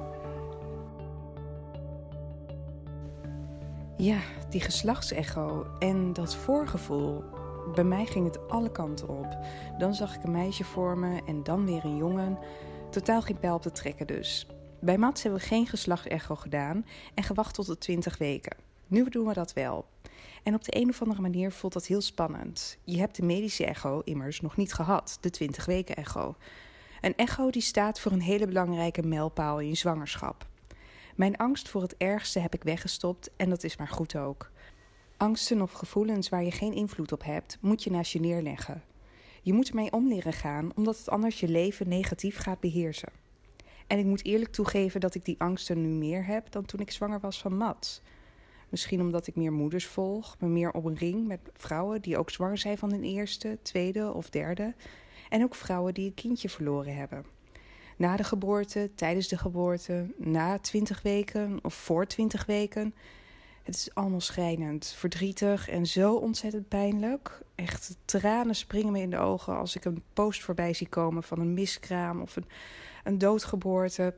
Ja, 3.98 4.20
die 4.50 4.62
geslachtsecho 4.62 5.68
en 5.80 6.14
dat 6.14 6.36
voorgevoel. 6.36 7.24
Bij 7.74 7.84
mij 7.84 8.06
ging 8.06 8.26
het 8.26 8.50
alle 8.50 8.72
kanten 8.72 9.10
op. 9.10 9.38
Dan 9.78 9.94
zag 9.94 10.16
ik 10.16 10.24
een 10.24 10.32
meisje 10.32 10.64
voor 10.64 10.98
me 10.98 11.22
en 11.26 11.44
dan 11.44 11.66
weer 11.66 11.86
een 11.86 11.98
jongen. 11.98 12.38
Totaal 12.90 13.22
geen 13.22 13.40
pijl 13.40 13.56
op 13.56 13.62
te 13.62 13.72
trekken 13.72 14.08
dus. 14.08 14.48
Bij 14.80 14.98
Mats 14.98 15.24
hebben 15.24 15.42
we 15.42 15.48
geen 15.48 15.68
geslachtsecho 15.68 16.36
gedaan 16.36 16.86
en 17.14 17.24
gewacht 17.24 17.54
tot 17.54 17.66
de 17.66 17.78
20 17.78 18.18
weken. 18.18 18.69
Nu 18.90 19.10
doen 19.10 19.28
we 19.28 19.34
dat 19.34 19.54
wel. 19.54 19.86
En 20.44 20.54
op 20.54 20.64
de 20.64 20.76
een 20.76 20.90
of 20.90 21.02
andere 21.02 21.22
manier 21.22 21.52
voelt 21.52 21.74
dat 21.74 21.86
heel 21.86 22.02
spannend. 22.02 22.78
Je 22.84 23.00
hebt 23.00 23.16
de 23.16 23.24
medische 23.24 23.66
echo 23.66 24.02
immers 24.04 24.42
nog 24.42 24.58
niet 24.58 24.74
gehad, 24.74 25.18
de 25.22 25.30
20 25.30 25.66
weken 25.66 25.96
echo. 25.96 26.36
Een 27.02 27.16
echo 27.16 27.50
die 27.50 27.62
staat 27.62 28.00
voor 28.00 28.12
een 28.12 28.22
hele 28.22 28.48
belangrijke 28.48 29.02
mijlpaal 29.02 29.60
in 29.60 29.68
je 29.68 29.76
zwangerschap. 29.76 30.48
Mijn 31.16 31.38
angst 31.38 31.70
voor 31.70 31.82
het 31.82 31.98
ergste 31.98 32.40
heb 32.40 32.54
ik 32.54 32.64
weggestopt 32.64 33.30
en 33.36 33.50
dat 33.50 33.64
is 33.64 33.78
maar 33.78 33.88
goed 33.88 34.16
ook. 34.16 34.52
Angsten 35.18 35.62
of 35.62 35.72
gevoelens 35.72 36.30
waar 36.30 36.44
je 36.44 36.52
geen 36.52 36.74
invloed 36.74 37.12
op 37.12 37.24
hebt, 37.24 37.58
moet 37.62 37.84
je 37.84 37.92
naast 37.92 38.12
je 38.12 38.20
neerleggen. 38.20 38.84
Je 39.42 39.54
moet 39.54 39.70
ermee 39.70 39.92
om 39.92 40.08
leren 40.08 40.34
gaan, 40.34 40.72
omdat 40.76 40.98
het 40.98 41.10
anders 41.10 41.40
je 41.40 41.48
leven 41.48 41.88
negatief 41.88 42.38
gaat 42.38 42.60
beheersen. 42.60 43.12
En 43.88 44.00
ik 44.00 44.06
moet 44.06 44.26
eerlijk 44.26 44.52
toegeven 44.52 45.00
dat 45.00 45.16
ik 45.16 45.26
die 45.26 45.40
angsten 45.40 45.82
nu 45.82 45.88
meer 45.88 46.26
heb 46.26 46.52
dan 46.52 46.66
toen 46.66 46.80
ik 46.80 46.92
zwanger 46.92 47.20
was 47.20 47.42
van 47.42 47.58
Mats. 47.58 48.02
Misschien 48.70 49.02
omdat 49.02 49.28
ik 49.28 49.36
meer 49.36 49.54
moeders 49.54 49.86
volg, 49.86 50.36
me 50.40 50.48
meer 50.48 50.72
omring 50.72 51.28
met 51.28 51.40
vrouwen 51.54 52.02
die 52.02 52.18
ook 52.18 52.30
zwanger 52.30 52.58
zijn 52.58 52.78
van 52.78 52.92
hun 52.92 53.04
eerste, 53.04 53.58
tweede 53.62 54.14
of 54.14 54.30
derde. 54.30 54.74
En 55.30 55.44
ook 55.44 55.56
vrouwen 55.56 55.94
die 55.94 56.06
een 56.06 56.14
kindje 56.14 56.50
verloren 56.50 56.96
hebben. 56.96 57.26
Na 57.98 58.16
de 58.16 58.24
geboorte, 58.24 58.90
tijdens 58.96 59.28
de 59.28 59.38
geboorte, 59.38 60.14
na 60.18 60.60
20 60.60 61.02
weken 61.02 61.60
of 61.62 61.74
voor 61.74 62.06
20 62.06 62.46
weken. 62.46 62.94
Het 63.64 63.76
is 63.76 63.94
allemaal 63.94 64.22
schrijnend, 64.22 64.94
verdrietig 64.98 65.70
en 65.70 65.86
zo 65.86 66.16
ontzettend 66.16 66.68
pijnlijk. 66.68 67.42
Echt, 67.56 67.98
tranen 68.06 68.56
springen 68.56 68.92
me 68.92 69.02
in 69.02 69.10
de 69.10 69.18
ogen 69.18 69.58
als 69.58 69.76
ik 69.76 69.86
een 69.86 70.04
post 70.14 70.44
voorbij 70.44 70.74
zie 70.74 70.88
komen 70.88 71.24
van 71.24 71.40
een 71.40 71.54
miskraam 71.54 72.22
of 72.22 72.36
een, 72.36 72.46
een 73.04 73.18
doodgeboorte. 73.18 74.16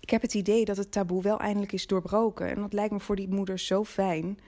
Ik 0.00 0.10
heb 0.10 0.22
het 0.22 0.34
idee 0.34 0.64
dat 0.64 0.76
het 0.76 0.92
taboe 0.92 1.22
wel 1.22 1.38
eindelijk 1.38 1.72
is 1.72 1.86
doorbroken. 1.86 2.48
En 2.48 2.60
dat 2.60 2.72
lijkt 2.72 2.92
me 2.92 3.00
voor 3.00 3.16
die 3.16 3.28
moeder 3.28 3.58
zo 3.58 3.84
fijn. 3.84 4.38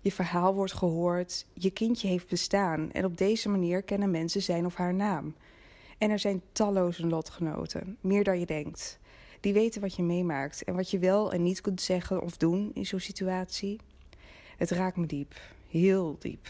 Je 0.00 0.12
verhaal 0.12 0.54
wordt 0.54 0.72
gehoord, 0.72 1.46
je 1.52 1.70
kindje 1.70 2.08
heeft 2.08 2.28
bestaan. 2.28 2.92
En 2.92 3.04
op 3.04 3.16
deze 3.16 3.48
manier 3.48 3.82
kennen 3.82 4.10
mensen 4.10 4.42
zijn 4.42 4.66
of 4.66 4.74
haar 4.74 4.94
naam. 4.94 5.34
En 5.98 6.10
er 6.10 6.18
zijn 6.18 6.42
talloze 6.52 7.06
lotgenoten, 7.06 7.96
meer 8.00 8.24
dan 8.24 8.38
je 8.38 8.46
denkt. 8.46 8.98
Die 9.40 9.52
weten 9.52 9.80
wat 9.80 9.94
je 9.94 10.02
meemaakt 10.02 10.64
en 10.64 10.74
wat 10.74 10.90
je 10.90 10.98
wel 10.98 11.32
en 11.32 11.42
niet 11.42 11.60
kunt 11.60 11.80
zeggen 11.80 12.22
of 12.22 12.36
doen 12.36 12.70
in 12.74 12.86
zo'n 12.86 13.00
situatie. 13.00 13.80
Het 14.56 14.70
raakt 14.70 14.96
me 14.96 15.06
diep, 15.06 15.34
heel 15.68 16.16
diep. 16.18 16.48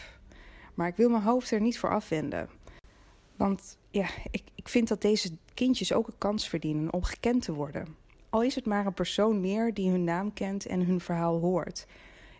Maar 0.73 0.87
ik 0.87 0.95
wil 0.95 1.09
mijn 1.09 1.23
hoofd 1.23 1.51
er 1.51 1.61
niet 1.61 1.79
voor 1.79 1.89
afwenden. 1.89 2.49
Want 3.35 3.77
ja, 3.89 4.07
ik, 4.31 4.43
ik 4.55 4.69
vind 4.69 4.87
dat 4.87 5.01
deze 5.01 5.31
kindjes 5.53 5.93
ook 5.93 6.07
een 6.07 6.17
kans 6.17 6.49
verdienen 6.49 6.93
om 6.93 7.03
gekend 7.03 7.41
te 7.41 7.53
worden. 7.53 7.95
Al 8.35 8.43
is 8.43 8.55
het 8.55 8.65
maar 8.65 8.85
een 8.85 8.93
persoon 8.93 9.39
meer 9.39 9.73
die 9.73 9.89
hun 9.89 10.03
naam 10.03 10.33
kent 10.33 10.65
en 10.65 10.85
hun 10.85 10.99
verhaal 10.99 11.39
hoort. 11.39 11.85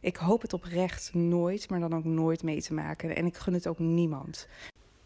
Ik 0.01 0.15
hoop 0.15 0.41
het 0.41 0.53
oprecht 0.53 1.13
nooit, 1.13 1.69
maar 1.69 1.79
dan 1.79 1.95
ook 1.95 2.03
nooit 2.03 2.43
mee 2.43 2.62
te 2.62 2.73
maken. 2.73 3.15
En 3.15 3.25
ik 3.25 3.36
gun 3.36 3.53
het 3.53 3.67
ook 3.67 3.79
niemand. 3.79 4.47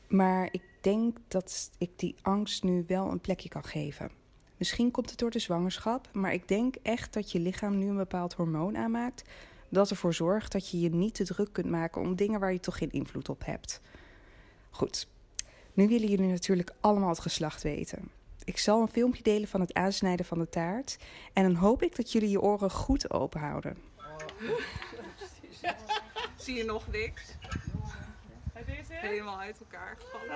Maar 0.08 0.50
ik 0.52 0.62
denk 0.82 1.18
dat 1.28 1.72
ik 1.78 1.90
die 1.96 2.16
angst 2.22 2.64
nu 2.64 2.84
wel 2.88 3.12
een 3.12 3.20
plekje 3.20 3.50
kan 3.50 3.64
geven. 3.64 4.12
Misschien 4.58 4.92
komt 4.92 5.10
het 5.10 5.20
door 5.20 5.32
de 5.32 5.40
zwangerschap, 5.40 6.10
maar 6.14 6.34
ik 6.34 6.48
denk 6.48 6.76
echt 6.82 7.14
dat 7.14 7.32
je 7.32 7.40
lichaam 7.40 7.78
nu 7.78 7.88
een 7.88 7.96
bepaald 7.96 8.34
hormoon 8.34 8.78
aanmaakt. 8.78 9.30
Dat 9.70 9.90
ervoor 9.90 10.14
zorgt 10.14 10.52
dat 10.52 10.70
je 10.70 10.80
je 10.80 10.90
niet 10.90 11.14
te 11.14 11.26
druk 11.26 11.54
kunt 11.54 11.70
maken 11.70 12.02
om 12.02 12.16
dingen 12.16 12.40
waar 12.40 12.54
je 12.54 12.60
toch 12.60 12.78
geen 12.78 12.92
invloed 12.92 13.30
op 13.30 13.46
hebt. 13.46 13.82
Goed, 14.70 15.08
nu 15.74 15.88
willen 15.88 16.10
jullie 16.10 16.28
natuurlijk 16.28 16.74
allemaal 16.80 17.10
het 17.10 17.20
geslacht 17.20 17.64
weten. 17.64 18.19
Ik 18.44 18.58
zal 18.58 18.82
een 18.82 18.88
filmpje 18.88 19.24
delen 19.24 19.48
van 19.48 19.62
het 19.62 19.74
aansnijden 19.74 20.26
van 20.26 20.40
de 20.40 20.50
taart. 20.50 20.98
En 21.34 21.44
dan 21.44 21.56
hoop 21.56 21.84
ik 21.84 21.96
dat 21.96 22.12
jullie 22.12 22.30
je 22.30 22.42
oren 22.42 22.72
goed 22.72 23.12
open 23.12 23.40
houden. 23.40 23.78
Zie 26.36 26.56
je 26.56 26.64
nog 26.64 26.88
niks? 26.92 27.36
Helemaal 28.88 29.40
uit 29.40 29.60
elkaar 29.60 29.98
gevallen. 30.00 30.28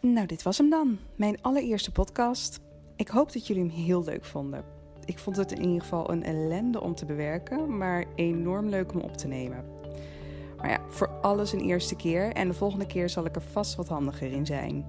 Nou, 0.00 0.26
dit 0.26 0.42
was 0.42 0.58
hem 0.58 0.70
dan. 0.70 0.98
Mijn 1.16 1.42
allereerste 1.42 1.92
podcast. 1.92 2.60
Ik 2.96 3.08
hoop 3.08 3.32
dat 3.32 3.46
jullie 3.46 3.62
hem 3.62 3.72
heel 3.72 4.04
leuk 4.04 4.24
vonden. 4.24 4.64
Ik 5.04 5.18
vond 5.18 5.36
het 5.36 5.52
in 5.52 5.62
ieder 5.62 5.80
geval 5.80 6.10
een 6.10 6.24
ellende 6.24 6.80
om 6.80 6.94
te 6.94 7.04
bewerken, 7.04 7.76
maar 7.76 8.04
enorm 8.14 8.68
leuk 8.68 8.92
om 8.92 9.00
op 9.00 9.16
te 9.16 9.26
nemen. 9.26 9.75
Maar 10.56 10.70
ja, 10.70 10.80
voor 10.88 11.08
alles 11.22 11.52
een 11.52 11.60
eerste 11.60 11.96
keer 11.96 12.32
en 12.32 12.48
de 12.48 12.54
volgende 12.54 12.86
keer 12.86 13.08
zal 13.08 13.24
ik 13.24 13.36
er 13.36 13.42
vast 13.42 13.74
wat 13.74 13.88
handiger 13.88 14.32
in 14.32 14.46
zijn. 14.46 14.86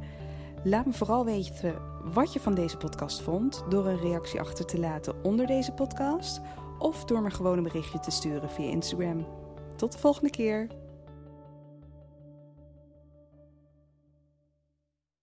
Laat 0.63 0.85
me 0.85 0.93
vooral 0.93 1.25
weten 1.25 1.75
wat 2.13 2.33
je 2.33 2.39
van 2.39 2.55
deze 2.55 2.77
podcast 2.77 3.21
vond 3.21 3.63
door 3.69 3.87
een 3.87 3.99
reactie 3.99 4.39
achter 4.39 4.65
te 4.65 4.79
laten 4.79 5.23
onder 5.23 5.45
deze 5.45 5.71
podcast 5.71 6.41
of 6.79 7.05
door 7.05 7.21
me 7.21 7.29
gewoon 7.29 7.57
een 7.57 7.63
berichtje 7.63 7.99
te 7.99 8.11
sturen 8.11 8.49
via 8.49 8.69
Instagram. 8.69 9.27
Tot 9.75 9.91
de 9.91 9.97
volgende 9.97 10.29
keer. 10.29 10.67